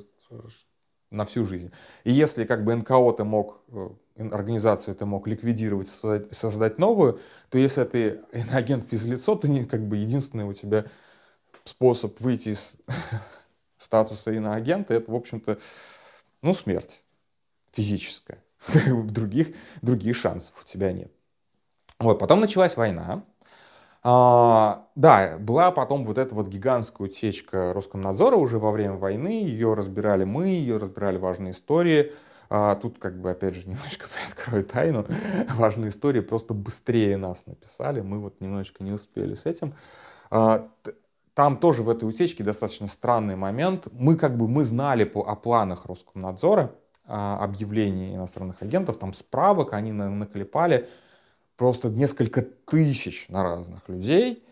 на 1.10 1.26
всю 1.26 1.44
жизнь. 1.44 1.72
И 2.04 2.12
если 2.12 2.44
как 2.44 2.64
бы 2.64 2.74
НКО 2.74 3.12
ты 3.12 3.24
мог, 3.24 3.62
э, 3.68 3.90
организацию 4.16 4.94
ты 4.94 5.04
мог 5.06 5.26
ликвидировать, 5.26 5.88
создать 6.30 6.78
новую, 6.78 7.20
то 7.50 7.58
если 7.58 7.84
ты 7.84 8.20
агент 8.52 8.84
физлицо, 8.84 9.34
то 9.34 9.48
не, 9.48 9.64
как 9.64 9.86
бы 9.86 9.96
единственный 9.96 10.44
у 10.44 10.52
тебя 10.52 10.86
способ 11.64 12.20
выйти 12.20 12.50
из 12.50 12.76
статуса 13.76 14.30
иноагента, 14.32 14.94
это, 14.94 15.10
в 15.10 15.14
общем-то, 15.14 15.58
ну, 16.42 16.54
смерть 16.54 17.02
физическая. 17.72 18.42
других, 19.04 19.54
других 19.82 20.16
шансов 20.16 20.54
у 20.60 20.66
тебя 20.66 20.92
нет. 20.92 21.12
Вот, 21.98 22.18
потом 22.18 22.40
началась 22.40 22.76
война. 22.76 23.24
А, 24.02 24.86
да, 24.94 25.36
была 25.38 25.70
потом 25.70 26.06
вот 26.06 26.16
эта 26.16 26.34
вот 26.34 26.48
гигантская 26.48 27.08
утечка 27.08 27.72
Роскомнадзора 27.74 28.36
уже 28.36 28.58
во 28.58 28.70
время 28.70 28.94
войны. 28.94 29.44
Ее 29.44 29.74
разбирали 29.74 30.24
мы, 30.24 30.48
ее 30.48 30.78
разбирали 30.78 31.18
важные 31.18 31.52
истории. 31.52 32.12
А, 32.48 32.74
тут 32.76 32.98
как 32.98 33.20
бы, 33.20 33.30
опять 33.30 33.54
же, 33.54 33.62
немножко 33.68 34.06
приоткрою 34.08 34.64
тайну. 34.64 35.06
Важные 35.54 35.90
истории 35.90 36.20
просто 36.20 36.54
быстрее 36.54 37.16
нас 37.16 37.46
написали. 37.46 38.00
Мы 38.00 38.18
вот 38.18 38.40
немножечко 38.40 38.82
не 38.82 38.92
успели 38.92 39.34
с 39.34 39.44
этим. 39.44 39.74
А, 40.30 40.68
там 41.34 41.58
тоже 41.58 41.82
в 41.82 41.90
этой 41.90 42.08
утечке 42.08 42.42
достаточно 42.42 42.88
странный 42.88 43.36
момент. 43.36 43.86
Мы 43.92 44.16
как 44.16 44.36
бы 44.36 44.48
мы 44.48 44.64
знали 44.64 45.10
о 45.14 45.36
планах 45.36 45.86
Роскомнадзора, 45.86 46.74
объявлений 47.10 48.14
иностранных 48.14 48.62
агентов, 48.62 48.98
там 48.98 49.12
справок 49.12 49.72
они 49.72 49.92
наклепали 49.92 50.88
просто 51.56 51.88
несколько 51.88 52.42
тысяч 52.42 53.26
на 53.28 53.42
разных 53.42 53.88
людей. 53.88 54.44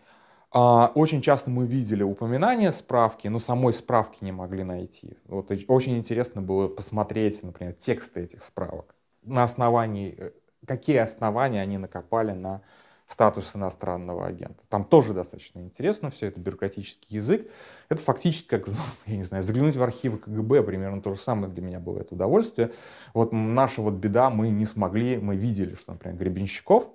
А, 0.51 0.91
очень 0.95 1.21
часто 1.21 1.49
мы 1.49 1.67
видели 1.67 2.03
упоминания 2.03 2.71
справки, 2.71 3.27
но 3.27 3.39
самой 3.39 3.73
справки 3.73 4.23
не 4.23 4.31
могли 4.31 4.63
найти. 4.63 5.17
Вот 5.25 5.51
очень 5.67 5.97
интересно 5.97 6.41
было 6.41 6.67
посмотреть, 6.67 7.41
например, 7.43 7.73
тексты 7.73 8.21
этих 8.21 8.43
справок. 8.43 8.95
На 9.23 9.43
основании, 9.43 10.15
э, 10.17 10.31
какие 10.65 10.97
основания 10.97 11.61
они 11.61 11.77
накопали 11.77 12.31
на 12.31 12.61
статус 13.09 13.51
иностранного 13.55 14.27
агента. 14.27 14.63
Там 14.69 14.85
тоже 14.85 15.13
достаточно 15.13 15.59
интересно 15.59 16.11
все 16.11 16.27
это, 16.27 16.39
бюрократический 16.39 17.17
язык. 17.17 17.49
Это 17.89 18.01
фактически 18.01 18.47
как, 18.47 18.67
ну, 18.67 18.73
я 19.07 19.17
не 19.17 19.23
знаю, 19.23 19.43
заглянуть 19.43 19.75
в 19.75 19.83
архивы 19.83 20.19
КГБ, 20.19 20.63
примерно 20.63 21.01
то 21.01 21.13
же 21.13 21.19
самое 21.19 21.51
для 21.51 21.63
меня 21.63 21.79
было 21.79 21.99
это 21.99 22.13
удовольствие. 22.13 22.71
Вот 23.13 23.33
наша 23.33 23.81
вот 23.81 23.95
беда, 23.95 24.29
мы 24.29 24.49
не 24.49 24.65
смогли, 24.65 25.17
мы 25.17 25.35
видели, 25.35 25.75
что, 25.75 25.93
например, 25.93 26.17
Гребенщиков 26.17 26.87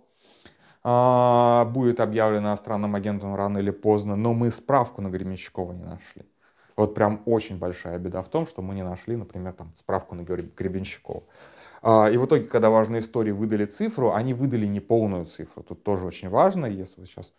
а, 0.84 1.64
будет 1.66 1.98
объявлен 1.98 2.44
иностранным 2.44 2.94
агентом 2.94 3.34
рано 3.34 3.58
или 3.58 3.70
поздно, 3.70 4.16
но 4.16 4.32
мы 4.34 4.52
справку 4.52 5.02
на 5.02 5.08
Гребенщикова 5.08 5.72
не 5.72 5.82
нашли. 5.82 6.24
Вот 6.76 6.94
прям 6.94 7.22
очень 7.24 7.58
большая 7.58 7.98
беда 7.98 8.22
в 8.22 8.28
том, 8.28 8.46
что 8.46 8.62
мы 8.62 8.74
не 8.74 8.82
нашли, 8.82 9.16
например, 9.16 9.52
там, 9.52 9.72
справку 9.76 10.14
на 10.14 10.22
Гребенщикова. 10.22 11.22
А, 11.86 12.08
и 12.08 12.16
в 12.16 12.24
итоге, 12.24 12.46
когда 12.46 12.70
важные 12.70 13.02
истории 13.02 13.30
выдали 13.30 13.66
цифру, 13.66 14.14
они 14.14 14.32
выдали 14.32 14.64
не 14.64 14.80
полную 14.80 15.26
цифру. 15.26 15.62
Тут 15.62 15.84
тоже 15.84 16.06
очень 16.06 16.30
важно, 16.30 16.64
если 16.64 16.98
вы 16.98 17.06
сейчас 17.06 17.34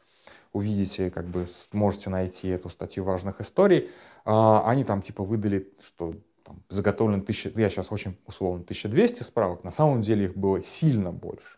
увидите, 0.53 1.09
как 1.09 1.25
бы 1.25 1.47
можете 1.71 2.11
найти 2.11 2.49
эту 2.49 2.69
статью 2.69 3.03
важных 3.03 3.41
историй, 3.41 3.89
а, 4.23 4.69
они 4.69 4.83
там 4.83 5.01
типа 5.01 5.23
выдали, 5.23 5.73
что 5.81 6.13
там, 6.43 6.61
заготовлено 6.69 7.23
тысяча, 7.23 7.51
я 7.55 7.71
сейчас 7.71 7.91
очень 7.91 8.19
условно, 8.27 8.61
1200 8.61 9.23
справок, 9.23 9.63
на 9.63 9.71
самом 9.71 10.03
деле 10.03 10.25
их 10.25 10.37
было 10.37 10.61
сильно 10.61 11.11
больше. 11.11 11.57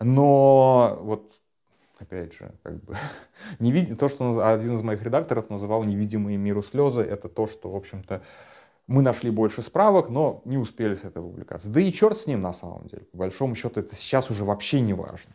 Но 0.00 0.98
вот 1.02 1.34
опять 1.98 2.32
же, 2.32 2.50
как 2.62 2.82
бы, 2.82 2.96
не 3.58 3.72
вид... 3.72 3.98
то, 3.98 4.08
что 4.08 4.48
один 4.48 4.76
из 4.76 4.80
моих 4.80 5.02
редакторов 5.02 5.50
называл 5.50 5.84
невидимые 5.84 6.38
миру 6.38 6.62
слезы, 6.62 7.02
это 7.02 7.28
то, 7.28 7.46
что, 7.46 7.70
в 7.70 7.76
общем-то, 7.76 8.22
мы 8.86 9.02
нашли 9.02 9.30
больше 9.30 9.62
справок, 9.62 10.08
но 10.08 10.42
не 10.44 10.58
успели 10.58 10.94
с 10.94 11.04
этой 11.04 11.22
публикацией. 11.22 11.74
Да 11.74 11.80
и 11.80 11.92
черт 11.92 12.18
с 12.18 12.26
ним 12.26 12.42
на 12.42 12.52
самом 12.52 12.86
деле. 12.86 13.04
По 13.04 13.18
большому 13.18 13.54
счету 13.54 13.80
это 13.80 13.94
сейчас 13.94 14.30
уже 14.30 14.44
вообще 14.44 14.80
не 14.80 14.94
важно. 14.94 15.34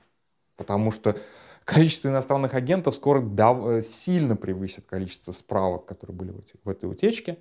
Потому 0.55 0.91
что 0.91 1.17
количество 1.65 2.07
иностранных 2.07 2.53
агентов 2.53 2.95
скоро 2.95 3.21
э, 3.21 3.81
сильно 3.81 4.35
превысит 4.35 4.85
количество 4.85 5.31
справок, 5.31 5.85
которые 5.85 6.15
были 6.15 6.33
в 6.63 6.69
этой 6.69 6.89
утечке. 6.89 7.39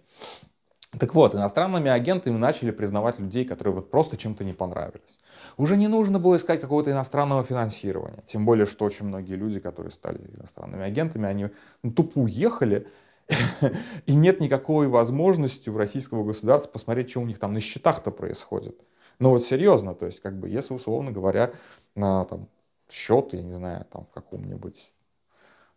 Так 0.98 1.14
вот, 1.14 1.36
иностранными 1.36 1.88
агентами 1.88 2.36
начали 2.36 2.72
признавать 2.72 3.20
людей, 3.20 3.44
которые 3.44 3.74
вот 3.74 3.90
просто 3.92 4.16
чем-то 4.16 4.42
не 4.42 4.52
понравились. 4.52 5.20
Уже 5.56 5.76
не 5.76 5.86
нужно 5.86 6.18
было 6.18 6.36
искать 6.36 6.60
какого-то 6.60 6.90
иностранного 6.90 7.44
финансирования. 7.44 8.22
Тем 8.26 8.44
более, 8.44 8.66
что 8.66 8.84
очень 8.84 9.06
многие 9.06 9.34
люди, 9.34 9.60
которые 9.60 9.92
стали 9.92 10.18
иностранными 10.36 10.82
агентами, 10.82 11.28
они 11.28 11.50
ну, 11.84 11.92
тупо 11.92 12.18
уехали 12.18 12.88
И 14.06 14.14
нет 14.14 14.40
никакой 14.40 14.88
возможности 14.88 15.70
у 15.70 15.76
российского 15.76 16.24
государства 16.24 16.70
посмотреть, 16.70 17.10
что 17.10 17.20
у 17.20 17.26
них 17.26 17.38
там 17.38 17.52
на 17.52 17.60
счетах-то 17.60 18.10
происходит. 18.10 18.80
Ну 19.18 19.30
вот 19.30 19.44
серьезно, 19.44 19.94
то 19.94 20.06
есть 20.06 20.20
как 20.20 20.38
бы 20.38 20.48
если 20.48 20.74
условно 20.74 21.12
говоря 21.12 21.52
на 21.94 22.24
там, 22.24 22.48
счет, 22.90 23.34
я 23.34 23.42
не 23.42 23.54
знаю, 23.54 23.86
там 23.90 24.06
в 24.06 24.10
каком-нибудь, 24.10 24.92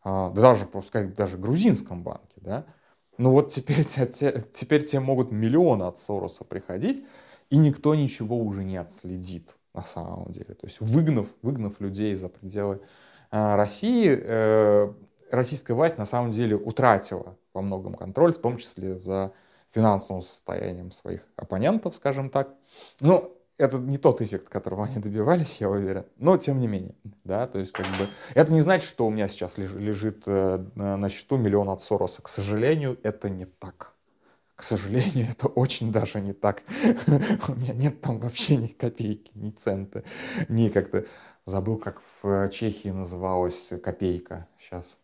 а, 0.04 0.32
даже 0.32 0.68
сказать, 0.86 1.14
даже 1.16 1.38
грузинском 1.38 2.04
банке, 2.04 2.36
да, 2.38 2.66
ну 3.18 3.32
вот 3.32 3.52
теперь, 3.52 3.86
те, 3.86 4.44
теперь 4.52 4.86
тебе 4.86 5.02
могут 5.02 5.32
миллионы 5.32 5.84
от 5.84 6.00
Сороса 6.00 6.44
приходить, 6.44 7.06
и 7.50 7.58
никто 7.58 7.94
ничего 7.94 8.38
уже 8.38 8.64
не 8.64 8.78
отследит 8.78 9.58
на 9.74 9.84
самом 9.84 10.32
деле. 10.32 10.56
То 10.56 10.66
есть 10.66 10.80
выгнав, 10.80 11.28
выгнав 11.42 11.80
людей 11.80 12.16
за 12.16 12.30
пределы 12.30 12.82
э, 13.32 13.56
России, 13.56 14.10
э, 14.10 14.94
российская 15.30 15.74
власть 15.74 15.98
на 15.98 16.06
самом 16.06 16.32
деле 16.32 16.56
утратила 16.56 17.36
во 17.54 17.62
многом 17.62 17.96
контроль, 17.96 18.34
в 18.34 18.40
том 18.40 18.58
числе 18.58 18.98
за 18.98 19.34
финансовым 19.72 20.22
состоянием 20.22 20.92
своих 20.92 21.22
оппонентов, 21.36 21.96
скажем 21.96 22.30
так. 22.30 22.54
Ну, 23.00 23.36
это 23.58 23.78
не 23.78 23.98
тот 23.98 24.22
эффект, 24.22 24.50
которого 24.50 24.86
они 24.86 24.98
добивались, 24.98 25.62
я 25.62 25.70
уверен. 25.70 26.06
Но 26.18 26.38
тем 26.38 26.60
не 26.60 26.68
менее, 26.68 26.96
да, 27.24 27.48
то 27.48 27.60
есть 27.60 27.72
как 27.72 27.86
бы 27.98 28.10
это 28.34 28.52
не 28.52 28.62
значит, 28.62 28.88
что 28.88 29.06
у 29.06 29.10
меня 29.10 29.28
сейчас 29.28 29.58
лежит 29.58 30.24
э, 30.26 30.66
на 30.76 31.10
счету 31.10 31.38
миллион 31.38 31.70
от 31.70 31.82
Сороса. 31.82 32.22
К 32.22 32.28
сожалению, 32.28 33.00
это 33.04 33.30
не 33.30 33.46
так. 33.46 33.94
К 34.56 34.64
сожалению, 34.64 35.28
это 35.32 35.48
очень 35.48 35.92
даже 35.92 36.22
не 36.22 36.34
так. 36.34 36.64
У 37.48 37.54
меня 37.54 37.74
нет 37.74 38.02
там 38.02 38.20
вообще 38.20 38.56
ни 38.56 38.68
копейки, 38.68 39.32
ни 39.36 39.50
цента, 39.50 40.04
ни 40.48 40.70
как-то... 40.70 41.06
Забыл, 41.46 41.78
как 41.78 42.02
в 42.22 42.50
Чехии 42.52 42.88
называлась 42.88 43.74
копейка 43.84 44.48
сейчас. 44.58 44.96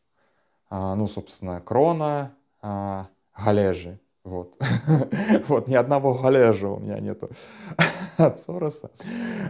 А, 0.69 0.95
ну, 0.95 1.05
собственно, 1.05 1.59
крона, 1.59 2.33
а, 2.61 3.07
галежи. 3.37 3.99
Вот. 4.23 4.55
вот, 5.47 5.67
ни 5.67 5.75
одного 5.75 6.13
галежа 6.13 6.69
у 6.69 6.79
меня 6.79 6.99
нету 6.99 7.29
от 8.17 8.37
Сороса. 8.37 8.91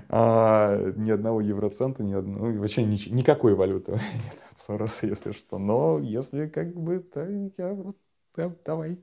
А, 0.09 0.75
ни 0.95 1.11
одного 1.11 1.41
евроцента, 1.41 2.03
ни 2.03 2.13
одного, 2.13 2.47
ну, 2.47 2.59
вообще 2.59 2.83
ни, 2.83 3.09
никакой 3.09 3.55
валюты 3.55 3.91
нет 3.93 4.43
от 4.51 4.59
Сороса, 4.59 5.07
если 5.07 5.31
что. 5.31 5.57
Но 5.57 5.99
если 5.99 6.47
как 6.47 6.73
бы, 6.75 6.99
то 6.99 7.25
я 7.57 7.73
вот, 7.73 7.97
да, 8.35 8.51
давай. 8.65 8.99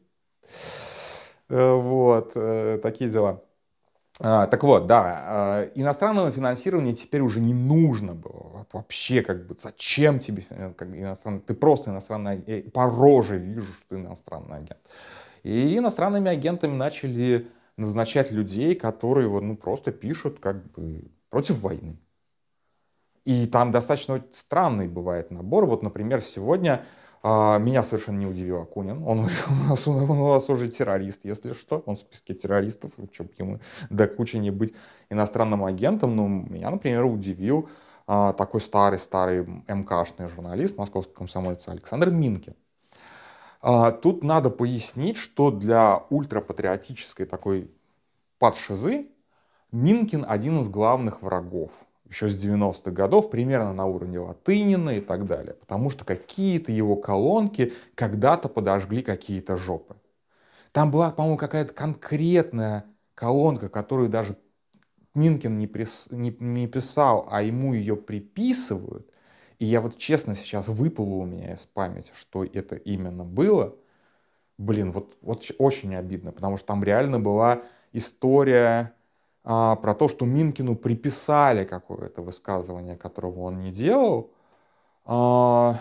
Э, 1.48 1.74
вот, 1.74 2.32
э, 2.34 2.78
такие 2.82 3.10
дела. 3.10 3.42
А, 4.18 4.46
так 4.46 4.62
вот, 4.64 4.86
да, 4.86 5.02
а, 5.26 5.70
иностранного 5.74 6.32
финансирования 6.32 6.94
теперь 6.94 7.20
уже 7.20 7.40
не 7.40 7.52
нужно 7.52 8.14
было. 8.14 8.50
Вот 8.54 8.68
вообще, 8.72 9.22
как 9.22 9.46
бы, 9.46 9.56
зачем 9.62 10.18
тебе 10.18 10.44
как 10.76 10.88
иностранный? 10.88 11.40
Ты 11.40 11.54
просто 11.54 11.90
иностранный 11.90 12.32
агент. 12.32 12.72
По 12.72 12.86
роже 12.86 13.36
вижу, 13.38 13.72
что 13.72 13.82
ты 13.90 13.96
иностранный 13.96 14.56
агент. 14.56 14.80
И 15.42 15.76
иностранными 15.76 16.30
агентами 16.30 16.74
начали 16.74 17.48
назначать 17.76 18.32
людей, 18.32 18.74
которые 18.74 19.28
вот, 19.28 19.42
ну, 19.42 19.56
просто 19.56 19.92
пишут 19.92 20.38
как 20.40 20.70
бы 20.72 21.04
против 21.28 21.60
войны. 21.60 21.98
И 23.26 23.46
там 23.46 23.70
достаточно 23.70 24.24
странный 24.32 24.88
бывает 24.88 25.30
набор. 25.30 25.66
Вот, 25.66 25.82
например, 25.82 26.22
сегодня 26.22 26.84
меня 27.58 27.82
совершенно 27.82 28.18
не 28.18 28.26
удивил 28.26 28.60
Акунин. 28.60 29.02
Он, 29.04 29.20
у, 29.20 29.68
нас, 29.68 29.88
он, 29.88 30.10
у 30.10 30.34
нас 30.34 30.48
уже 30.48 30.68
террорист, 30.68 31.24
если 31.24 31.52
что. 31.52 31.82
Он 31.86 31.96
в 31.96 31.98
списке 31.98 32.34
террористов. 32.34 32.92
Чтобы 33.12 33.30
ему 33.38 33.60
до 33.90 34.06
кучи 34.06 34.36
не 34.36 34.50
быть 34.50 34.74
иностранным 35.10 35.64
агентом. 35.64 36.14
Но 36.14 36.28
меня, 36.28 36.70
например, 36.70 37.04
удивил 37.04 37.68
а, 38.06 38.32
такой 38.32 38.60
старый-старый 38.60 39.44
МКшный 39.66 40.28
журналист, 40.28 40.78
московский 40.78 41.14
комсомольца 41.14 41.72
Александр 41.72 42.10
Минкин. 42.10 42.54
А, 43.60 43.90
тут 43.90 44.22
надо 44.22 44.50
пояснить, 44.50 45.16
что 45.16 45.50
для 45.50 46.04
ультрапатриотической 46.10 47.26
такой 47.26 47.70
подшизы 48.38 49.08
Минкин 49.72 50.24
один 50.28 50.60
из 50.60 50.68
главных 50.68 51.22
врагов 51.22 51.72
еще 52.08 52.28
с 52.28 52.42
90-х 52.42 52.90
годов, 52.90 53.30
примерно 53.30 53.72
на 53.72 53.86
уровне 53.86 54.18
Латынина 54.18 54.90
и 54.90 55.00
так 55.00 55.26
далее. 55.26 55.54
Потому 55.54 55.90
что 55.90 56.04
какие-то 56.04 56.72
его 56.72 56.96
колонки 56.96 57.72
когда-то 57.94 58.48
подожгли 58.48 59.02
какие-то 59.02 59.56
жопы. 59.56 59.96
Там 60.72 60.90
была, 60.90 61.10
по-моему, 61.10 61.38
какая-то 61.38 61.72
конкретная 61.72 62.84
колонка, 63.14 63.68
которую 63.68 64.08
даже 64.08 64.36
Минкин 65.14 65.56
не, 65.56 65.66
прис, 65.66 66.08
не, 66.10 66.36
не 66.38 66.66
писал, 66.66 67.26
а 67.30 67.42
ему 67.42 67.72
ее 67.72 67.96
приписывают. 67.96 69.10
И 69.58 69.64
я 69.64 69.80
вот 69.80 69.96
честно 69.96 70.34
сейчас 70.34 70.68
выпало 70.68 71.14
у 71.14 71.24
меня 71.24 71.54
из 71.54 71.64
памяти, 71.64 72.12
что 72.14 72.44
это 72.44 72.76
именно 72.76 73.24
было. 73.24 73.74
Блин, 74.58 74.92
вот, 74.92 75.16
вот 75.22 75.50
очень 75.58 75.94
обидно, 75.96 76.32
потому 76.32 76.58
что 76.58 76.66
там 76.66 76.84
реально 76.84 77.18
была 77.18 77.62
история 77.92 78.92
а, 79.48 79.76
про 79.76 79.94
то, 79.94 80.08
что 80.08 80.26
Минкину 80.26 80.74
приписали 80.74 81.64
какое-то 81.64 82.20
высказывание, 82.20 82.96
которого 82.96 83.42
он 83.42 83.60
не 83.60 83.70
делал, 83.70 84.32
а, 85.04 85.80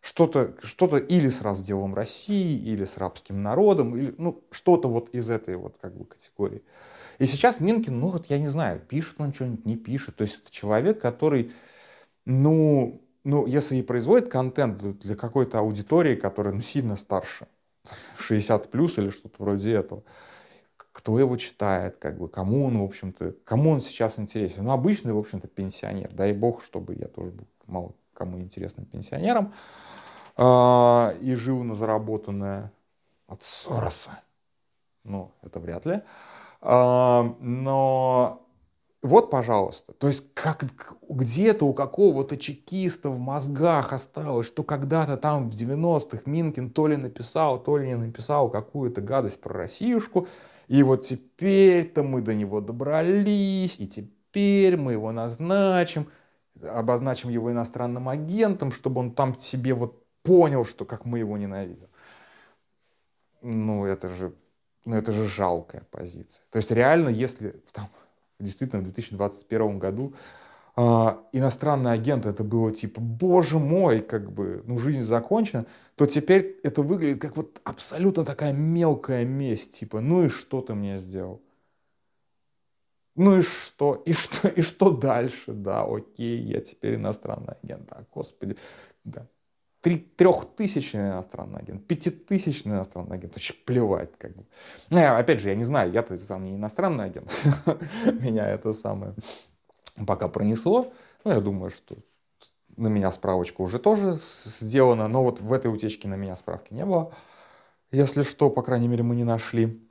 что-то 0.00 0.54
что 0.62 0.96
или 0.96 1.28
с 1.28 1.42
разделом 1.42 1.94
России, 1.94 2.58
или 2.58 2.86
с 2.86 2.96
рабским 2.96 3.42
народом, 3.42 3.94
или 3.94 4.14
ну, 4.16 4.42
что-то 4.50 4.88
вот 4.88 5.10
из 5.10 5.28
этой 5.28 5.56
вот 5.56 5.76
как 5.78 5.94
бы 5.94 6.06
категории. 6.06 6.62
И 7.18 7.26
сейчас 7.26 7.60
Минкин, 7.60 8.00
ну 8.00 8.08
вот 8.08 8.30
я 8.30 8.38
не 8.38 8.48
знаю, 8.48 8.80
пишет 8.80 9.16
он 9.18 9.34
что-нибудь, 9.34 9.66
не 9.66 9.76
пишет. 9.76 10.16
То 10.16 10.22
есть 10.22 10.40
это 10.40 10.50
человек, 10.50 11.02
который, 11.02 11.52
ну, 12.24 13.02
ну, 13.24 13.46
если 13.46 13.76
и 13.76 13.82
производит 13.82 14.30
контент 14.30 14.78
для 14.78 15.16
какой-то 15.16 15.58
аудитории, 15.58 16.16
которая 16.16 16.54
ну, 16.54 16.62
сильно 16.62 16.96
старше, 16.96 17.46
60 18.16 18.70
плюс 18.70 18.96
или 18.96 19.10
что-то 19.10 19.42
вроде 19.42 19.74
этого, 19.74 20.02
кто 20.92 21.18
его 21.18 21.36
читает, 21.36 21.96
как 21.96 22.18
бы, 22.18 22.28
кому 22.28 22.66
он, 22.66 22.78
в 22.78 22.84
общем-то, 22.84 23.34
кому 23.44 23.70
он 23.70 23.80
сейчас 23.80 24.18
интересен. 24.18 24.64
Ну, 24.64 24.72
обычный, 24.72 25.12
в 25.12 25.18
общем-то, 25.18 25.48
пенсионер. 25.48 26.10
Дай 26.12 26.32
бог, 26.32 26.62
чтобы 26.62 26.94
я 26.94 27.08
тоже 27.08 27.30
был 27.30 27.46
мало 27.66 27.92
кому 28.12 28.38
интересным 28.40 28.84
пенсионером 28.84 29.52
а, 30.36 31.14
и 31.20 31.34
жил 31.34 31.64
на 31.64 31.74
заработанное 31.74 32.70
от 33.26 33.42
Сороса. 33.42 34.20
Ну, 35.04 35.32
это 35.42 35.58
вряд 35.58 35.86
ли. 35.86 36.02
А, 36.60 37.34
но 37.40 38.42
вот, 39.02 39.30
пожалуйста, 39.30 39.94
то 39.94 40.06
есть 40.06 40.22
как, 40.32 40.64
где-то 41.08 41.66
у 41.66 41.74
какого-то 41.74 42.36
чекиста 42.36 43.10
в 43.10 43.18
мозгах 43.18 43.92
осталось, 43.92 44.46
что 44.46 44.62
когда-то 44.62 45.16
там 45.16 45.50
в 45.50 45.54
90-х 45.54 46.22
Минкин 46.26 46.70
то 46.70 46.86
ли 46.86 46.96
написал, 46.96 47.60
то 47.60 47.78
ли 47.78 47.88
не 47.88 47.96
написал 47.96 48.48
какую-то 48.48 49.00
гадость 49.00 49.40
про 49.40 49.54
Россиюшку, 49.54 50.28
и 50.72 50.82
вот 50.82 51.04
теперь-то 51.04 52.02
мы 52.02 52.22
до 52.22 52.32
него 52.32 52.62
добрались, 52.62 53.78
и 53.78 53.86
теперь 53.86 54.78
мы 54.78 54.92
его 54.92 55.12
назначим, 55.12 56.10
обозначим 56.62 57.28
его 57.28 57.52
иностранным 57.52 58.08
агентом, 58.08 58.72
чтобы 58.72 59.00
он 59.00 59.14
там 59.14 59.38
себе 59.38 59.74
вот 59.74 60.02
понял, 60.22 60.64
что 60.64 60.86
как 60.86 61.04
мы 61.04 61.18
его 61.18 61.36
ненавидим. 61.36 61.88
Ну, 63.42 63.84
это 63.84 64.08
же, 64.08 64.32
ну, 64.86 64.96
это 64.96 65.12
же 65.12 65.26
жалкая 65.26 65.82
позиция. 65.90 66.42
То 66.50 66.56
есть 66.56 66.70
реально, 66.70 67.10
если 67.10 67.50
там, 67.72 67.90
действительно 68.38 68.80
в 68.80 68.84
2021 68.84 69.78
году 69.78 70.14
а, 70.74 71.22
иностранный 71.32 71.92
агент 71.92 72.24
это 72.24 72.44
было 72.44 72.72
типа, 72.72 73.00
боже 73.00 73.58
мой, 73.58 74.00
как 74.00 74.32
бы, 74.32 74.62
ну 74.66 74.78
жизнь 74.78 75.02
закончена, 75.02 75.66
то 75.96 76.06
теперь 76.06 76.58
это 76.62 76.82
выглядит 76.82 77.20
как 77.20 77.36
вот 77.36 77.60
абсолютно 77.64 78.24
такая 78.24 78.52
мелкая 78.52 79.24
месть, 79.24 79.78
типа, 79.78 80.00
ну 80.00 80.24
и 80.24 80.28
что 80.28 80.62
ты 80.62 80.74
мне 80.74 80.98
сделал? 80.98 81.42
Ну 83.14 83.38
и 83.38 83.42
что? 83.42 83.96
И 84.06 84.14
что, 84.14 84.48
и 84.48 84.62
что 84.62 84.90
дальше? 84.90 85.52
Да, 85.52 85.84
окей, 85.84 86.38
я 86.38 86.60
теперь 86.60 86.94
иностранный 86.94 87.54
агент. 87.62 87.86
Да, 87.90 88.06
господи, 88.10 88.56
да. 89.04 89.26
Три, 89.82 89.98
трехтысячный 89.98 91.08
иностранный 91.08 91.58
агент, 91.58 91.86
пятитысячный 91.86 92.76
иностранный 92.76 93.16
агент, 93.16 93.34
вообще 93.34 93.52
плевать 93.52 94.16
как 94.16 94.34
бы. 94.36 94.46
Ну, 94.90 94.98
я, 94.98 95.18
опять 95.18 95.40
же, 95.40 95.48
я 95.48 95.56
не 95.56 95.64
знаю, 95.64 95.92
я-то 95.92 96.16
сам 96.18 96.44
не 96.44 96.54
иностранный 96.54 97.04
агент, 97.04 97.30
меня 98.20 98.48
это 98.48 98.72
самое 98.72 99.14
пока 100.06 100.28
пронесло. 100.28 100.92
Ну, 101.24 101.32
я 101.32 101.40
думаю, 101.40 101.70
что 101.70 101.96
на 102.76 102.88
меня 102.88 103.12
справочка 103.12 103.60
уже 103.60 103.78
тоже 103.78 104.18
сделана, 104.44 105.08
но 105.08 105.22
вот 105.22 105.40
в 105.40 105.52
этой 105.52 105.72
утечке 105.72 106.08
на 106.08 106.14
меня 106.14 106.36
справки 106.36 106.72
не 106.72 106.84
было. 106.84 107.12
Если 107.90 108.22
что, 108.22 108.50
по 108.50 108.62
крайней 108.62 108.88
мере, 108.88 109.02
мы 109.02 109.14
не 109.14 109.24
нашли. 109.24 109.86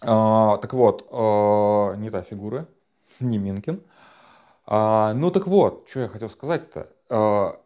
А, 0.00 0.58
так 0.58 0.72
вот, 0.74 1.08
а, 1.10 1.94
не 1.94 2.10
та 2.10 2.22
фигура, 2.22 2.68
не 3.20 3.38
Минкин. 3.38 3.82
А, 4.66 5.12
ну 5.14 5.30
так 5.30 5.46
вот, 5.46 5.88
что 5.88 6.00
я 6.00 6.08
хотел 6.08 6.28
сказать-то. 6.28 6.88
А, 7.08 7.60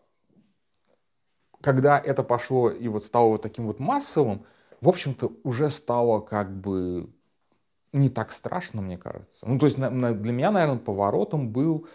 когда 1.60 1.98
это 1.98 2.22
пошло 2.22 2.70
и 2.70 2.88
вот 2.88 3.04
стало 3.04 3.30
вот 3.30 3.42
таким 3.42 3.66
вот 3.66 3.78
массовым, 3.78 4.44
в 4.80 4.88
общем-то, 4.88 5.32
уже 5.44 5.70
стало 5.70 6.20
как 6.20 6.50
бы 6.56 7.10
не 7.92 8.08
так 8.08 8.32
страшно, 8.32 8.82
мне 8.82 8.98
кажется. 8.98 9.46
Ну, 9.46 9.58
то 9.58 9.66
есть 9.66 9.78
на, 9.78 9.90
на, 9.90 10.14
для 10.14 10.32
меня, 10.32 10.50
наверное, 10.50 10.78
поворотом 10.78 11.50
был 11.50 11.88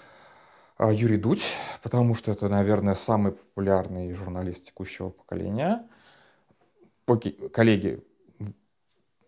а, 0.77 0.91
Юрий 0.91 1.17
Дудь, 1.17 1.45
потому 1.84 2.15
что 2.15 2.31
это, 2.31 2.49
наверное, 2.49 2.95
самый 2.95 3.34
популярный 3.34 4.13
журналист 4.13 4.65
текущего 4.65 5.10
поколения. 5.10 5.88
Окей, 7.08 7.34
коллеги, 7.53 8.03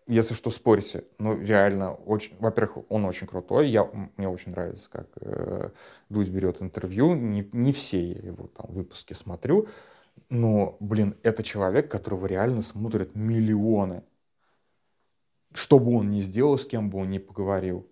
если 0.08 0.32
что, 0.32 0.50
спорите. 0.50 1.04
Ну, 1.18 1.38
реально, 1.38 1.92
очень, 1.92 2.34
во-первых, 2.38 2.84
он 2.88 3.04
очень 3.04 3.26
крутой. 3.26 3.68
Я, 3.68 3.84
мне 4.16 4.28
очень 4.28 4.52
нравится, 4.52 4.88
как 4.90 5.06
э, 5.20 5.70
Дудь 6.08 6.28
берет 6.28 6.62
интервью. 6.62 7.14
Не, 7.14 7.48
не 7.52 7.72
все 7.74 8.02
я 8.02 8.18
его 8.18 8.46
там 8.46 8.66
выпуски 8.70 9.12
смотрю. 9.12 9.68
Но, 10.30 10.78
блин, 10.80 11.14
это 11.22 11.42
человек, 11.42 11.90
которого 11.90 12.26
реально 12.26 12.62
смотрят 12.62 13.14
миллионы 13.14 14.02
что 15.54 15.78
бы 15.78 15.96
он 15.96 16.10
ни 16.10 16.20
сделал, 16.20 16.58
с 16.58 16.66
кем 16.66 16.90
бы 16.90 16.98
он 16.98 17.10
ни 17.10 17.18
поговорил. 17.18 17.88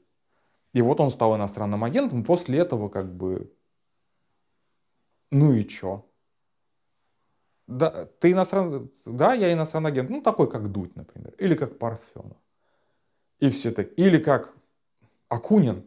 И 0.72 0.82
вот 0.82 1.00
он 1.00 1.10
стал 1.10 1.36
иностранным 1.36 1.84
агентом, 1.84 2.24
после 2.24 2.58
этого 2.58 2.88
как 2.88 3.14
бы, 3.14 3.52
ну 5.30 5.52
и 5.54 5.64
чё? 5.66 6.04
Да, 7.66 8.06
ты 8.20 8.30
иностранный, 8.32 8.90
да, 9.06 9.34
я 9.34 9.52
иностранный 9.52 9.90
агент, 9.90 10.10
ну 10.10 10.22
такой 10.22 10.48
как 10.50 10.70
Дудь, 10.70 10.94
например, 10.94 11.34
или 11.38 11.54
как 11.54 11.78
Парфенов. 11.78 12.36
И 13.40 13.50
все 13.50 13.70
так, 13.70 13.88
или 13.98 14.18
как 14.18 14.54
Акунин. 15.28 15.84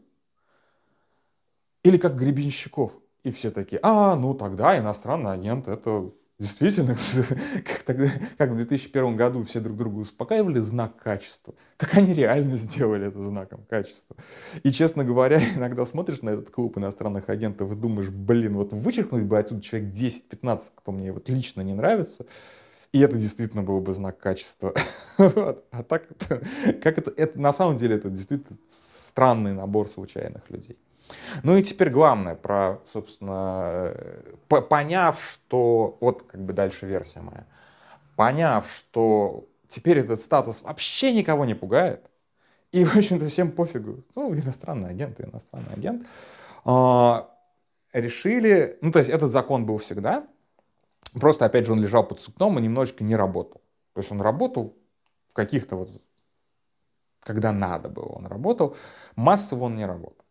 Или 1.84 1.98
как 1.98 2.16
Гребенщиков. 2.16 2.92
И 3.24 3.32
все 3.32 3.52
такие, 3.52 3.80
а, 3.84 4.16
ну 4.16 4.34
тогда 4.34 4.78
иностранный 4.78 5.34
агент 5.34 5.68
это 5.68 6.12
Действительно, 6.40 6.96
как, 7.66 7.84
тогда, 7.84 8.10
как 8.38 8.52
в 8.52 8.56
2001 8.56 9.18
году 9.18 9.44
все 9.44 9.60
друг 9.60 9.76
друга 9.76 9.98
успокаивали, 9.98 10.60
знак 10.60 10.96
качества. 10.96 11.54
Так 11.76 11.96
они 11.96 12.14
реально 12.14 12.56
сделали 12.56 13.08
это 13.08 13.22
знаком 13.22 13.66
качества. 13.70 14.16
И, 14.64 14.72
честно 14.72 15.04
говоря, 15.04 15.42
иногда 15.58 15.86
смотришь 15.86 16.22
на 16.22 16.30
этот 16.30 16.50
клуб 16.50 16.78
иностранных 16.78 17.28
агентов 17.28 17.74
и 17.74 17.76
думаешь, 17.76 18.10
блин, 18.10 18.56
вот 18.56 18.72
вычеркнуть 18.72 19.24
бы 19.24 19.38
отсюда 19.38 19.62
человек 19.62 19.94
10-15, 19.94 20.62
кто 20.76 20.94
мне 20.94 21.12
вот 21.12 21.28
лично 21.28 21.60
не 21.60 21.74
нравится, 21.74 22.26
и 22.94 23.02
это 23.02 23.18
действительно 23.18 23.62
был 23.62 23.82
бы 23.82 23.94
знак 23.94 24.18
качества. 24.18 24.74
вот. 25.18 25.66
А 25.72 25.84
так, 25.84 26.10
это, 26.10 26.42
как 26.82 26.98
это, 27.00 27.12
это, 27.18 27.38
на 27.38 27.52
самом 27.52 27.76
деле, 27.76 27.98
это 27.98 28.10
действительно 28.10 28.58
странный 28.70 29.54
набор 29.54 29.90
случайных 29.90 30.50
людей. 30.50 30.78
Ну 31.44 31.56
и 31.56 31.64
теперь 31.64 31.90
главное 31.90 32.36
про, 32.36 32.80
собственно, 32.92 33.94
э, 33.94 34.62
поняв, 34.70 35.22
что, 35.22 35.98
вот 36.02 36.24
как 36.24 36.42
бы 36.42 36.54
дальше 36.54 36.86
версия 36.86 37.22
моя, 37.22 37.46
поняв, 38.16 38.70
что 38.70 39.48
теперь 39.68 40.00
этот 40.00 40.22
статус 40.22 40.62
вообще 40.62 41.12
никого 41.12 41.46
не 41.46 41.54
пугает, 41.54 42.10
и, 42.72 42.86
в 42.86 42.96
общем-то, 42.96 43.28
всем 43.28 43.52
пофигу, 43.52 44.04
ну, 44.16 44.34
иностранный 44.34 44.90
агент, 44.90 45.20
иностранный 45.20 45.74
агент, 45.74 46.06
а, 46.66 47.30
решили, 47.94 48.78
ну, 48.82 48.92
то 48.92 49.00
есть 49.00 49.10
этот 49.10 49.32
закон 49.32 49.66
был 49.66 49.78
всегда, 49.78 50.28
просто, 51.14 51.46
опять 51.46 51.66
же, 51.66 51.72
он 51.74 51.82
лежал 51.82 52.06
под 52.06 52.20
сукном 52.20 52.60
и 52.60 52.62
немножечко 52.62 53.04
не 53.04 53.16
работал. 53.16 53.62
То 53.94 54.02
есть 54.02 54.12
он 54.12 54.22
работал 54.22 54.78
в 55.30 55.34
каких-то 55.34 55.76
вот, 55.76 55.90
когда 57.22 57.52
надо 57.52 57.90
было, 57.90 58.06
он 58.06 58.28
работал, 58.28 58.76
массово 59.16 59.66
он 59.66 59.76
не 59.76 59.86
работал. 59.86 60.26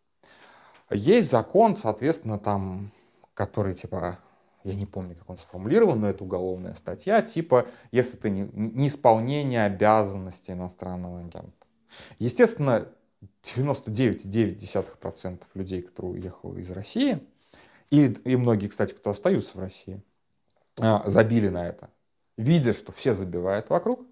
Есть 0.91 1.29
закон, 1.29 1.77
соответственно, 1.77 2.39
там, 2.39 2.91
который 3.33 3.75
типа, 3.75 4.19
я 4.63 4.75
не 4.75 4.85
помню, 4.85 5.15
как 5.15 5.29
он 5.29 5.37
сформулирован, 5.37 5.99
но 5.99 6.09
это 6.09 6.23
уголовная 6.23 6.75
статья, 6.75 7.21
типа, 7.21 7.67
если 7.91 8.17
ты 8.17 8.29
не, 8.29 8.49
не 8.53 8.87
исполнение 8.87 9.65
обязанностей 9.65 10.53
иностранного 10.53 11.19
агента. 11.19 11.53
Естественно, 12.17 12.87
99,9% 13.43 15.41
людей, 15.53 15.81
которые 15.81 16.13
уехали 16.13 16.61
из 16.61 16.71
России, 16.71 17.19
и, 17.89 18.05
и 18.05 18.35
многие, 18.35 18.67
кстати, 18.67 18.93
кто 18.93 19.11
остаются 19.11 19.57
в 19.57 19.61
России, 19.61 20.01
а, 20.79 21.03
забили 21.09 21.49
на 21.49 21.67
это. 21.67 21.89
Видя, 22.37 22.73
что 22.73 22.91
все 22.91 23.13
забивают 23.13 23.69
вокруг, 23.69 24.05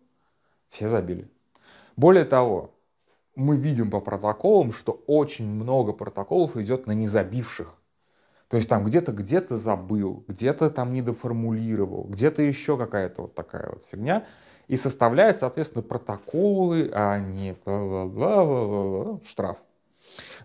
все 0.69 0.89
забили. 0.89 1.29
Более 1.95 2.25
того, 2.25 2.76
мы 3.37 3.55
видим 3.55 3.91
по 3.91 4.01
протоколам, 4.01 4.71
что 4.71 5.03
очень 5.05 5.47
много 5.47 5.93
протоколов 5.93 6.57
идет 6.57 6.87
на 6.87 6.91
незабивших. 6.91 7.75
То 8.49 8.57
есть 8.57 8.67
там 8.67 8.83
где-то 8.83 9.11
где-то 9.11 9.57
забыл, 9.57 10.23
где-то 10.27 10.69
там 10.69 10.91
недоформулировал, 10.91 12.05
где-то 12.05 12.41
еще 12.41 12.77
какая-то 12.77 13.23
вот 13.23 13.35
такая 13.35 13.69
вот 13.69 13.83
фигня. 13.89 14.25
И 14.67 14.75
составляет, 14.75 15.37
соответственно, 15.37 15.83
протоколы, 15.83 16.89
а 16.93 17.19
не 17.19 17.55
штраф. 19.25 19.57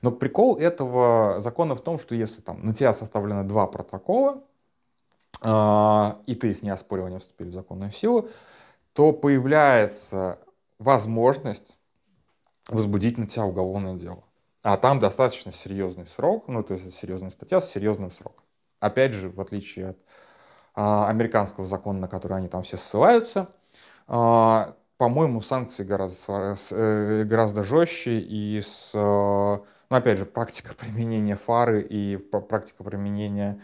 Но 0.03 0.13
прикол 0.13 0.59
этого 0.59 1.41
закона 1.41 1.75
в 1.75 1.81
том, 1.81 1.99
что 1.99 2.15
если 2.15 2.43
там 2.43 2.65
на 2.65 2.75
тебя 2.75 2.93
составлено 2.93 3.43
два 3.45 3.67
протокола, 3.67 4.43
э, 5.43 6.13
и 6.27 6.35
ты 6.35 6.51
их 6.51 6.63
не 6.63 6.71
оспорил, 6.71 7.07
они 7.07 7.19
вступили 7.19 7.49
в 7.51 7.55
законную 7.55 7.91
силу, 7.91 8.29
то 8.93 9.13
появляется 9.13 10.39
возможность 10.79 11.79
возбудить 12.69 13.19
на 13.19 13.27
тебя 13.27 13.45
уголовное 13.45 13.95
дело. 13.95 14.25
А 14.63 14.77
там 14.77 15.01
достаточно 15.01 15.53
серьезный 15.53 16.07
срок, 16.07 16.47
ну, 16.49 16.63
то 16.63 16.75
есть 16.75 16.95
серьезная 16.95 17.31
статья 17.31 17.61
с 17.61 17.71
серьезным 17.71 18.11
сроком. 18.11 18.45
Опять 18.79 19.13
же, 19.13 19.29
в 19.29 19.41
отличие 19.41 19.91
от 19.91 19.99
а, 20.75 21.09
американского 21.09 21.67
закона, 21.67 22.01
на 22.01 22.09
который 22.09 22.37
они 22.37 22.49
там 22.49 22.63
все 22.63 22.77
ссылаются, 22.77 23.49
а, 24.07 24.77
по-моему, 24.99 25.41
санкции 25.41 25.83
гораздо, 25.83 26.55
э, 26.71 27.25
гораздо 27.25 27.65
жестче 27.65 28.21
и 28.21 28.61
с, 28.61 28.93
э, 28.95 28.99
ну, 28.99 29.97
опять 29.97 30.19
же, 30.19 30.27
практика 30.27 30.75
применения 30.75 31.35
фары 31.35 31.83
и 31.83 32.17
практика 32.17 32.85
применения 32.85 33.61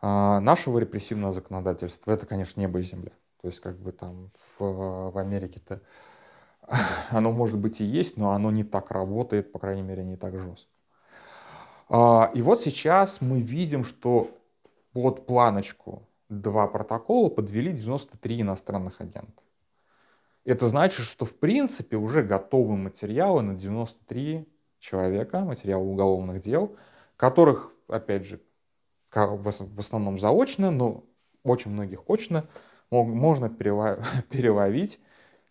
а, 0.00 0.40
нашего 0.40 0.78
репрессивного 0.78 1.32
законодательства, 1.32 2.12
это, 2.12 2.24
конечно, 2.24 2.58
небо 2.60 2.78
и 2.78 2.82
земля. 2.82 3.12
То 3.42 3.48
есть, 3.48 3.60
как 3.60 3.78
бы 3.78 3.92
там 3.92 4.30
в, 4.58 5.10
в 5.10 5.18
Америке-то 5.18 5.82
оно 7.10 7.32
может 7.32 7.58
быть 7.58 7.80
и 7.80 7.84
есть, 7.84 8.16
но 8.16 8.30
оно 8.32 8.50
не 8.50 8.64
так 8.64 8.90
работает, 8.90 9.52
по 9.52 9.58
крайней 9.58 9.82
мере, 9.82 10.04
не 10.04 10.16
так 10.16 10.38
жестко. 10.38 10.70
А, 11.88 12.30
и 12.34 12.42
вот 12.42 12.60
сейчас 12.60 13.20
мы 13.20 13.40
видим, 13.40 13.84
что 13.84 14.30
под 14.92 15.26
планочку 15.26 16.02
два 16.28 16.66
протокола 16.66 17.28
подвели 17.28 17.72
93 17.72 18.42
иностранных 18.42 19.00
агента. 19.00 19.42
Это 20.44 20.68
значит, 20.68 21.04
что 21.04 21.24
в 21.24 21.36
принципе 21.36 21.96
уже 21.96 22.22
готовы 22.22 22.76
материалы 22.76 23.42
на 23.42 23.54
93 23.54 24.48
человека, 24.78 25.40
материалы 25.40 25.84
уголовных 25.84 26.42
дел, 26.42 26.76
которых, 27.16 27.72
опять 27.88 28.24
же, 28.24 28.40
в 29.12 29.78
основном 29.78 30.18
заочно, 30.18 30.70
но 30.70 31.04
очень 31.42 31.72
многих 31.72 32.08
очно, 32.08 32.46
можно 32.90 33.50
переловить, 34.30 35.00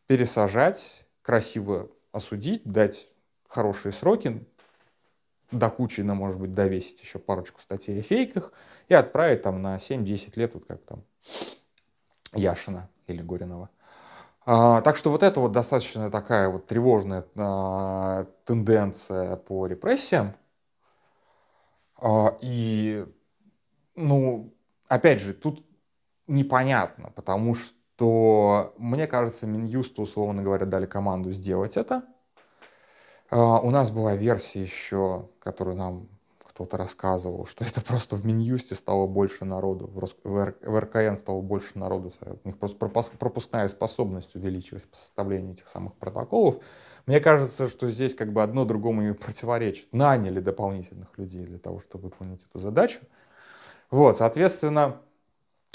пересажать 0.08 1.06
красиво 1.22 1.90
осудить, 2.12 2.64
дать 2.64 3.08
хорошие 3.48 3.92
сроки, 3.92 4.46
до 5.52 5.70
кучи, 5.70 6.02
на, 6.02 6.14
может 6.14 6.40
быть, 6.40 6.54
довесить 6.54 7.02
еще 7.02 7.20
парочку 7.20 7.60
статей 7.62 8.00
о 8.00 8.04
фейках 8.04 8.52
и 8.88 8.94
отправить 8.94 9.42
там 9.42 9.62
на 9.62 9.78
7-10 9.78 10.34
лет, 10.36 10.54
вот 10.54 10.66
как 10.66 10.84
там 10.84 11.04
Яшина 12.34 12.90
или 13.08 13.22
Горинова. 13.22 13.70
А, 14.46 14.82
так 14.82 14.96
что 14.96 15.12
вот 15.12 15.24
это 15.24 15.40
вот 15.40 15.52
достаточно 15.52 16.10
такая 16.10 16.50
вот 16.50 16.68
тревожная 16.68 17.26
а, 17.36 18.26
тенденция 18.46 19.36
по 19.36 19.68
репрессиям. 19.68 20.36
А, 21.98 22.38
и, 22.42 23.06
ну, 23.96 24.54
опять 24.88 25.22
же, 25.22 25.34
тут 25.34 25.66
непонятно, 26.28 27.12
потому 27.12 27.56
что 27.56 27.79
то, 28.00 28.74
мне 28.78 29.08
кажется, 29.08 29.46
Минюсту, 29.46 30.04
условно 30.04 30.42
говоря, 30.42 30.66
дали 30.66 30.86
команду 30.86 31.34
сделать 31.34 31.76
это. 31.76 32.06
А, 33.30 33.60
у 33.60 33.72
нас 33.72 33.92
была 33.92 34.16
версия 34.16 34.62
еще, 34.62 35.28
которую 35.40 35.76
нам 35.76 36.08
кто-то 36.46 36.78
рассказывал, 36.78 37.46
что 37.46 37.66
это 37.66 37.82
просто 37.82 38.16
в 38.16 38.26
Минюсте 38.26 38.74
стало 38.76 39.06
больше 39.06 39.44
народу, 39.44 39.92
в 40.24 40.80
РКН 40.80 41.18
стало 41.18 41.42
больше 41.42 41.78
народу, 41.78 42.14
у 42.46 42.48
них 42.48 42.58
просто 42.58 42.78
пропускная 43.18 43.68
способность 43.68 44.34
увеличилась 44.34 44.84
по 44.84 44.96
составлению 44.96 45.56
этих 45.56 45.68
самых 45.68 45.94
протоколов. 45.96 46.64
Мне 47.06 47.20
кажется, 47.20 47.68
что 47.68 47.90
здесь 47.90 48.16
как 48.16 48.32
бы 48.32 48.42
одно 48.42 48.64
другому 48.64 49.02
не 49.02 49.14
противоречит. 49.14 49.92
Наняли 49.92 50.40
дополнительных 50.40 51.18
людей 51.18 51.46
для 51.46 51.60
того, 51.60 51.82
чтобы 51.82 52.06
выполнить 52.06 52.46
эту 52.50 52.60
задачу. 52.60 53.00
Вот, 53.92 54.16
соответственно, 54.16 55.02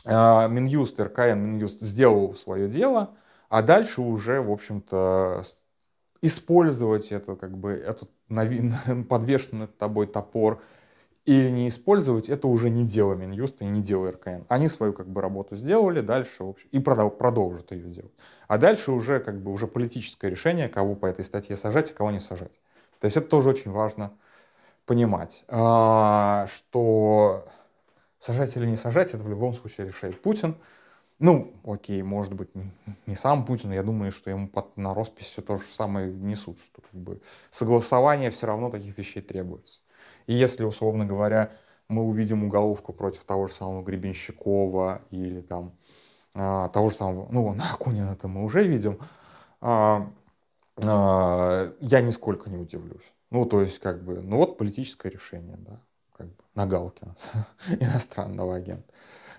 Минюст, 0.05 1.01
РКН, 1.01 1.39
Минюст 1.39 1.81
сделал 1.81 2.35
свое 2.35 2.69
дело, 2.69 3.15
а 3.49 3.63
дальше 3.63 4.03
уже, 4.03 4.41
в 4.41 4.51
общем-то, 4.51 5.43
использовать 6.23 7.13
это, 7.13 7.37
как 7.37 7.57
бы, 7.57 7.73
этот 7.73 8.11
подвешенный 9.09 9.61
над 9.63 9.79
тобой 9.79 10.07
топор 10.07 10.63
или 11.25 11.49
не 11.51 11.69
использовать, 11.71 12.29
это 12.29 12.49
уже 12.49 12.69
не 12.69 12.85
дело 12.85 13.15
Минюста 13.15 13.65
и 13.65 13.69
не 13.69 13.81
дело 13.83 14.11
РКН. 14.13 14.45
Они 14.49 14.69
свою 14.69 14.93
как 14.93 15.09
бы 15.09 15.23
работу 15.23 15.57
сделали, 15.57 16.01
дальше 16.01 16.45
в 16.45 16.51
общем, 16.51 16.69
и 16.71 16.79
продолжат 16.81 17.73
ее 17.73 17.89
делать. 17.89 18.13
А 18.47 18.59
дальше 18.59 18.93
уже 18.93 19.21
как 19.21 19.41
бы 19.43 19.51
уже 19.51 19.67
политическое 19.67 20.31
решение, 20.31 20.69
кого 20.69 20.95
по 20.95 21.07
этой 21.07 21.25
статье 21.25 21.57
сажать, 21.57 21.93
а 21.93 21.95
кого 21.95 22.11
не 22.11 22.21
сажать. 22.21 22.53
То 23.01 23.07
есть 23.07 23.17
это 23.17 23.29
тоже 23.29 23.49
очень 23.51 23.71
важно 23.71 24.13
понимать, 24.87 25.45
а, 25.49 26.47
что 26.49 27.47
Сажать 28.25 28.57
или 28.57 28.65
не 28.65 28.77
сажать, 28.77 29.13
это 29.13 29.23
в 29.23 29.29
любом 29.29 29.53
случае 29.53 29.89
решает 29.89 30.23
Путин. 30.23 30.57
Ну, 31.19 31.53
окей, 31.63 32.01
может 32.01 32.33
быть, 32.33 32.55
не, 32.55 32.73
не 33.05 33.17
сам 33.17 33.45
Путин, 33.45 33.71
я 33.71 33.83
думаю, 33.83 34.13
что 34.13 34.31
ему 34.31 34.49
под, 34.49 34.75
на 34.79 34.95
роспись 34.95 35.27
все 35.27 35.43
то 35.43 35.59
же 35.59 35.67
самое 35.67 36.11
несут, 36.11 36.59
что 36.59 36.81
как 36.81 36.99
бы 36.99 37.21
согласование 37.51 38.31
все 38.31 38.47
равно 38.47 38.71
таких 38.71 38.97
вещей 38.97 39.21
требуется. 39.21 39.81
И 40.27 40.33
если, 40.33 40.65
условно 40.65 41.05
говоря, 41.05 41.53
мы 41.89 42.01
увидим 42.01 42.45
уголовку 42.45 42.95
против 42.95 43.25
того 43.25 43.47
же 43.47 43.53
самого 43.53 43.83
Гребенщикова 43.83 45.03
или 45.11 45.43
там 45.43 45.75
а, 46.35 46.71
того 46.71 46.89
же 46.89 46.97
самого, 46.97 47.29
ну, 47.31 47.53
на 47.53 47.71
Акунина 47.75 48.13
это 48.13 48.27
мы 48.27 48.43
уже 48.43 48.67
видим, 48.67 49.01
а, 49.61 50.11
а, 50.79 51.75
я 51.79 52.01
нисколько 52.01 52.49
не 52.49 52.57
удивлюсь. 52.57 53.13
Ну, 53.31 53.45
то 53.45 53.61
есть, 53.61 53.81
как 53.81 54.03
бы, 54.03 54.23
ну 54.23 54.39
вот 54.39 54.57
политическое 54.57 55.11
решение, 55.11 55.59
да 55.59 55.79
как 56.17 56.29
бы, 56.29 56.45
на 56.55 56.67
Галкина, 56.67 57.17
иностранного 57.81 58.57
агента. 58.57 58.93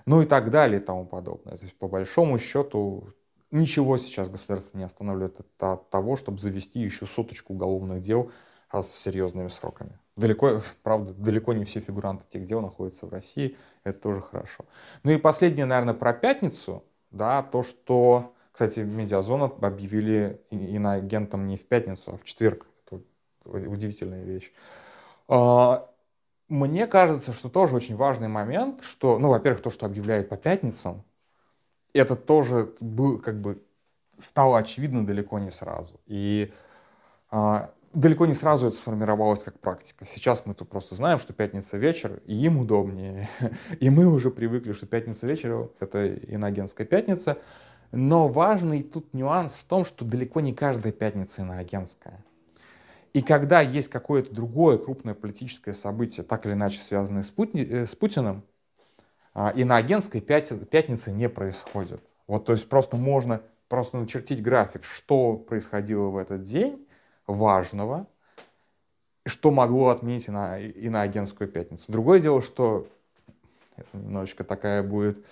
Ну 0.06 0.22
и 0.22 0.26
так 0.26 0.52
далее 0.52 0.80
и 0.80 0.84
тому 0.84 1.06
подобное. 1.06 1.58
То 1.58 1.64
есть, 1.64 1.78
по 1.78 1.88
большому 1.88 2.38
счету, 2.38 3.10
ничего 3.52 3.98
сейчас 3.98 4.30
государство 4.30 4.78
не 4.78 4.84
останавливает 4.84 5.40
от 5.60 5.90
того, 5.90 6.18
чтобы 6.18 6.40
завести 6.40 6.80
еще 6.80 7.06
соточку 7.06 7.54
уголовных 7.54 8.02
дел 8.02 8.32
а 8.70 8.82
с 8.82 8.92
серьезными 8.92 9.48
сроками. 9.48 9.98
Далеко, 10.16 10.62
правда, 10.84 11.14
далеко 11.14 11.54
не 11.54 11.66
все 11.66 11.80
фигуранты 11.80 12.26
тех 12.32 12.46
дел 12.46 12.62
находятся 12.62 13.06
в 13.06 13.10
России, 13.10 13.58
это 13.84 14.00
тоже 14.00 14.22
хорошо. 14.22 14.66
Ну 15.04 15.12
и 15.12 15.18
последнее, 15.18 15.66
наверное, 15.66 15.94
про 15.94 16.14
пятницу, 16.14 16.84
да, 17.12 17.44
то, 17.44 17.64
что, 17.64 18.34
кстати, 18.52 18.80
Медиазона 18.80 19.46
объявили 19.46 20.42
иноагентом 20.50 21.48
не 21.48 21.58
в 21.58 21.66
пятницу, 21.68 22.14
а 22.14 22.18
в 22.18 22.24
четверг. 22.24 22.66
Это 22.86 23.02
удивительная 23.46 24.24
вещь. 24.24 24.52
Мне 26.48 26.86
кажется, 26.86 27.34
что 27.34 27.50
тоже 27.50 27.76
очень 27.76 27.96
важный 27.96 28.28
момент, 28.28 28.84
что, 28.84 29.18
ну, 29.18 29.30
во-первых, 29.30 29.62
то, 29.62 29.72
что 29.72 29.86
объявляют 29.86 30.30
по 30.30 30.38
пятницам, 30.38 31.04
это 31.94 32.16
тоже 32.16 32.74
был, 32.80 33.20
как 33.20 33.42
бы, 33.42 33.64
стало 34.18 34.60
очевидно 34.60 35.06
далеко 35.06 35.40
не 35.40 35.50
сразу. 35.52 36.00
И 36.06 36.54
а, 37.32 37.72
далеко 37.94 38.26
не 38.26 38.36
сразу 38.36 38.68
это 38.68 38.76
сформировалось 38.76 39.42
как 39.44 39.60
практика. 39.60 40.06
Сейчас 40.06 40.46
мы 40.46 40.54
тут 40.54 40.70
просто 40.70 40.96
знаем, 40.96 41.18
что 41.20 41.34
пятница 41.34 41.78
вечер, 41.78 42.22
и 42.26 42.36
им 42.36 42.60
удобнее. 42.60 43.30
И 43.80 43.90
мы 43.90 44.06
уже 44.06 44.30
привыкли, 44.30 44.74
что 44.74 44.86
пятница 44.86 45.26
вечер— 45.26 45.70
это 45.80 46.06
иноагентская 46.06 46.86
пятница. 46.86 47.38
Но 47.92 48.28
важный 48.28 48.84
тут 48.84 49.14
нюанс 49.14 49.56
в 49.56 49.64
том, 49.64 49.86
что 49.86 50.06
далеко 50.06 50.42
не 50.42 50.54
каждая 50.54 50.92
пятница 50.92 51.42
иноагентская. 51.42 52.25
И 53.16 53.22
когда 53.22 53.62
есть 53.62 53.88
какое-то 53.88 54.36
другое 54.36 54.78
крупное 54.78 55.14
политическое 55.14 55.74
событие, 55.74 56.26
так 56.26 56.46
или 56.46 56.52
иначе 56.52 56.82
связанное 56.82 57.24
с, 57.24 57.30
Пути, 57.30 57.66
э, 57.66 57.88
с 57.88 57.96
Путиным, 57.96 58.44
а, 59.34 59.52
иноагентской 59.56 60.20
пятницы 60.20 61.14
не 61.14 61.30
происходит. 61.30 62.02
Вот, 62.28 62.44
то 62.44 62.52
есть 62.52 62.68
просто 62.68 62.98
можно 62.98 63.42
просто 63.70 63.96
начертить 63.96 64.44
график, 64.44 64.84
что 64.84 65.38
происходило 65.38 66.10
в 66.10 66.18
этот 66.18 66.44
день, 66.44 66.86
важного, 67.26 68.06
что 69.26 69.50
могло 69.50 69.92
отменить 69.92 70.28
на, 70.28 70.60
иноагентскую 70.60 71.48
пятницу. 71.48 71.90
Другое 71.90 72.20
дело, 72.20 72.42
что 72.42 72.86
это 73.78 73.88
немножечко 73.94 74.44
такая 74.44 74.84
будет 74.84 75.24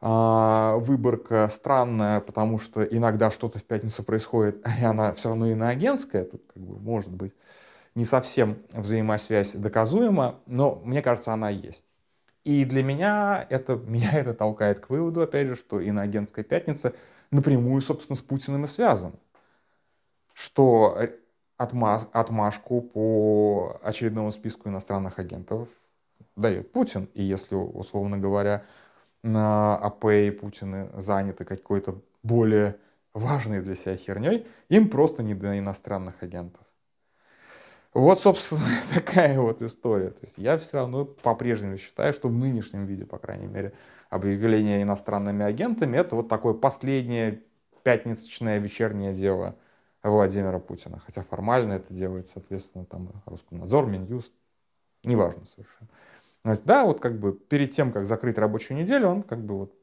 выборка 0.00 1.48
странная, 1.50 2.20
потому 2.20 2.58
что 2.58 2.84
иногда 2.84 3.30
что-то 3.30 3.58
в 3.58 3.64
пятницу 3.64 4.02
происходит, 4.04 4.64
и 4.80 4.84
она 4.84 5.12
все 5.14 5.30
равно 5.30 5.48
иноагентская, 5.48 6.24
тут 6.24 6.42
как 6.52 6.62
бы 6.62 6.78
может 6.78 7.10
быть 7.10 7.32
не 7.94 8.04
совсем 8.04 8.58
взаимосвязь 8.72 9.52
доказуема, 9.52 10.40
но 10.46 10.80
мне 10.84 11.02
кажется, 11.02 11.32
она 11.32 11.50
есть. 11.50 11.84
И 12.44 12.64
для 12.64 12.82
меня 12.82 13.46
это, 13.50 13.76
меня 13.86 14.12
это 14.12 14.34
толкает 14.34 14.80
к 14.80 14.88
выводу, 14.90 15.20
опять 15.20 15.48
же, 15.48 15.56
что 15.56 15.80
иноагентская 15.80 16.44
пятница 16.44 16.94
напрямую, 17.30 17.82
собственно, 17.82 18.16
с 18.16 18.22
Путиным 18.22 18.64
и 18.64 18.66
связана. 18.66 19.16
Что 20.32 20.96
отмашку 21.56 22.80
по 22.80 23.80
очередному 23.82 24.30
списку 24.30 24.68
иностранных 24.68 25.18
агентов 25.18 25.68
дает 26.36 26.70
Путин. 26.70 27.08
И 27.14 27.22
если, 27.24 27.56
условно 27.56 28.16
говоря, 28.16 28.64
на 29.22 29.76
АП 29.76 30.06
и 30.06 30.30
Путины 30.30 30.90
заняты 30.96 31.44
какой-то 31.44 32.00
более 32.22 32.76
важной 33.14 33.60
для 33.62 33.74
себя 33.74 33.96
херней, 33.96 34.46
им 34.68 34.88
просто 34.88 35.22
не 35.22 35.34
до 35.34 35.58
иностранных 35.58 36.22
агентов. 36.22 36.62
Вот, 37.94 38.20
собственно, 38.20 38.62
такая 38.94 39.38
вот 39.40 39.62
история. 39.62 40.10
То 40.10 40.20
есть 40.22 40.38
я 40.38 40.56
все 40.58 40.78
равно 40.78 41.04
по-прежнему 41.04 41.76
считаю, 41.78 42.12
что 42.12 42.28
в 42.28 42.32
нынешнем 42.32 42.86
виде, 42.86 43.04
по 43.04 43.18
крайней 43.18 43.46
мере, 43.46 43.72
объявление 44.10 44.82
иностранными 44.82 45.44
агентами 45.44 45.96
это 45.96 46.16
вот 46.16 46.28
такое 46.28 46.54
последнее 46.54 47.42
пятничное 47.82 48.58
вечернее 48.58 49.12
дело– 49.14 49.56
Владимира 50.02 50.58
Путина. 50.58 51.00
Хотя 51.04 51.22
формально 51.22 51.74
это 51.74 51.92
делает, 51.92 52.26
соответственно, 52.26 52.84
там 52.84 53.10
Роскомнадзор, 53.26 53.86
Минюст, 53.86 54.32
неважно 55.04 55.44
совершенно. 55.44 55.88
Значит, 56.48 56.64
да, 56.64 56.84
вот 56.86 56.98
как 57.00 57.20
бы 57.20 57.34
перед 57.34 57.72
тем, 57.72 57.92
как 57.92 58.06
закрыть 58.06 58.38
рабочую 58.38 58.78
неделю, 58.78 59.08
он 59.08 59.22
как 59.22 59.44
бы 59.44 59.58
вот 59.58 59.74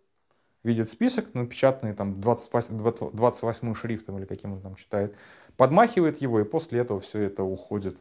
видит 0.64 0.90
список, 0.90 1.32
напечатанный 1.36 1.94
там 1.94 2.20
28, 2.20 3.12
28 3.14 3.76
шрифтом 3.76 4.18
или 4.18 4.26
каким 4.26 4.54
он 4.54 4.62
там 4.62 4.74
читает, 4.74 5.16
подмахивает 5.58 6.22
его, 6.22 6.40
и 6.40 6.44
после 6.44 6.80
этого 6.80 7.00
все 7.00 7.20
это 7.20 7.44
уходит. 7.44 8.00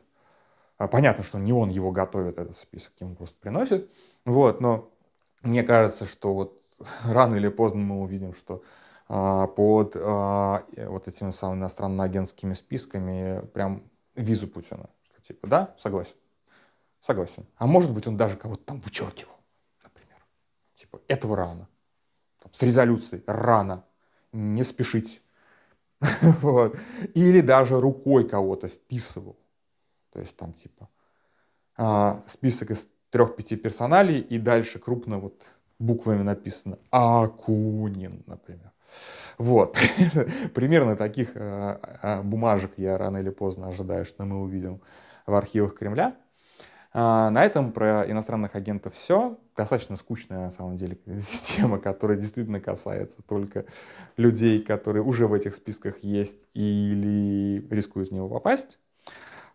А, 0.79 0.89
понятно, 0.89 1.23
что 1.25 1.39
не 1.39 1.53
он 1.53 1.69
его 1.69 1.93
готовит, 1.93 2.39
этот 2.39 2.57
список, 2.57 2.95
ему 3.01 3.17
просто 3.17 3.37
приносит. 3.39 3.91
Вот, 4.25 4.63
но 4.63 4.91
мне 5.43 5.63
кажется, 5.63 6.07
что 6.07 6.33
вот 6.33 6.63
рано 7.05 7.35
или 7.35 7.49
поздно 7.49 7.83
мы 7.83 8.01
увидим, 8.01 8.33
что 8.33 8.63
а, 9.09 9.47
под 9.47 9.95
а, 9.95 10.65
вот 10.75 11.07
этими 11.07 11.33
самыми 11.33 11.59
иностранно-агентскими 11.59 12.55
списками 12.55 13.45
прям 13.53 13.83
визу 14.15 14.49
Путина. 14.49 14.89
Что, 15.13 15.23
типа, 15.23 15.49
да, 15.49 15.75
согласен. 15.77 16.15
Согласен. 17.05 17.47
А 17.59 17.67
может 17.67 17.93
быть, 17.93 18.07
он 18.07 18.17
даже 18.17 18.39
кого-то 18.39 18.65
там 18.65 18.81
вычеркивал, 18.81 19.37
например. 19.83 20.25
Типа, 20.75 21.03
этого 21.07 21.37
рано. 21.37 21.69
Там, 22.43 22.55
с 22.55 22.63
резолюцией 22.63 23.23
рано. 23.27 23.85
Не 24.33 24.65
спешить. 24.65 25.21
вот. 26.41 26.79
Или 27.13 27.43
даже 27.43 27.79
рукой 27.79 28.27
кого-то 28.27 28.69
вписывал. 28.69 29.37
То 30.13 30.21
есть 30.21 30.35
там 30.39 30.55
типа 30.55 30.89
а, 31.77 32.23
список 32.27 32.71
из 32.71 32.89
трех-пяти 33.11 33.57
персоналей 33.57 34.21
и 34.21 34.39
дальше 34.39 34.79
крупно 34.79 35.19
вот 35.19 35.51
буквами 35.79 36.23
написано 36.23 36.79
Акунин, 36.91 38.25
например. 38.27 38.73
Вот. 39.37 39.77
Примерно 40.55 40.97
таких 40.97 41.37
э, 41.37 41.79
э, 42.03 42.23
бумажек 42.23 42.79
я 42.79 42.97
рано 42.97 43.19
или 43.19 43.31
поздно 43.31 43.69
ожидаю, 43.69 44.07
что 44.07 44.25
мы 44.25 44.41
увидим 44.41 44.81
в 45.27 45.35
архивах 45.35 45.75
Кремля. 45.75 46.17
А, 46.97 47.29
на 47.31 47.45
этом 47.45 47.73
про 47.73 48.09
иностранных 48.09 48.55
агентов 48.55 48.95
все. 48.95 49.37
Достаточно 49.57 49.97
скучная, 49.97 50.39
на 50.39 50.51
самом 50.51 50.77
деле, 50.77 50.97
тема, 51.43 51.79
которая 51.81 52.17
действительно 52.17 52.61
касается 52.61 53.21
только 53.23 53.67
людей, 54.17 54.63
которые 54.63 55.03
уже 55.03 55.27
в 55.27 55.35
этих 55.35 55.55
списках 55.55 55.99
есть 55.99 56.47
или 56.55 57.67
рискуют 57.69 58.11
в 58.11 58.13
него 58.13 58.29
попасть. 58.29 58.79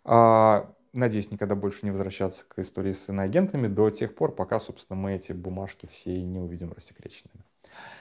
А, 0.03 0.69
надеюсь, 0.91 1.31
никогда 1.31 1.55
больше 1.55 1.79
не 1.83 1.91
возвращаться 1.91 2.43
к 2.45 2.59
истории 2.59 2.91
с 2.91 3.07
иноагентами 3.07 3.67
до 3.67 3.89
тех 3.89 4.15
пор, 4.15 4.35
пока, 4.35 4.59
собственно, 4.59 4.99
мы 4.99 5.13
эти 5.13 5.31
бумажки 5.31 5.87
все 5.89 6.21
не 6.21 6.39
увидим 6.39 6.73
рассекреченными. 6.73 7.45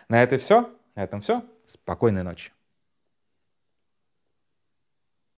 На 0.08 0.20
это 0.20 0.38
все. 0.38 0.68
На 0.96 1.04
этом 1.04 1.20
все. 1.20 1.44
Спокойной 1.64 2.24
ночи. 2.24 2.57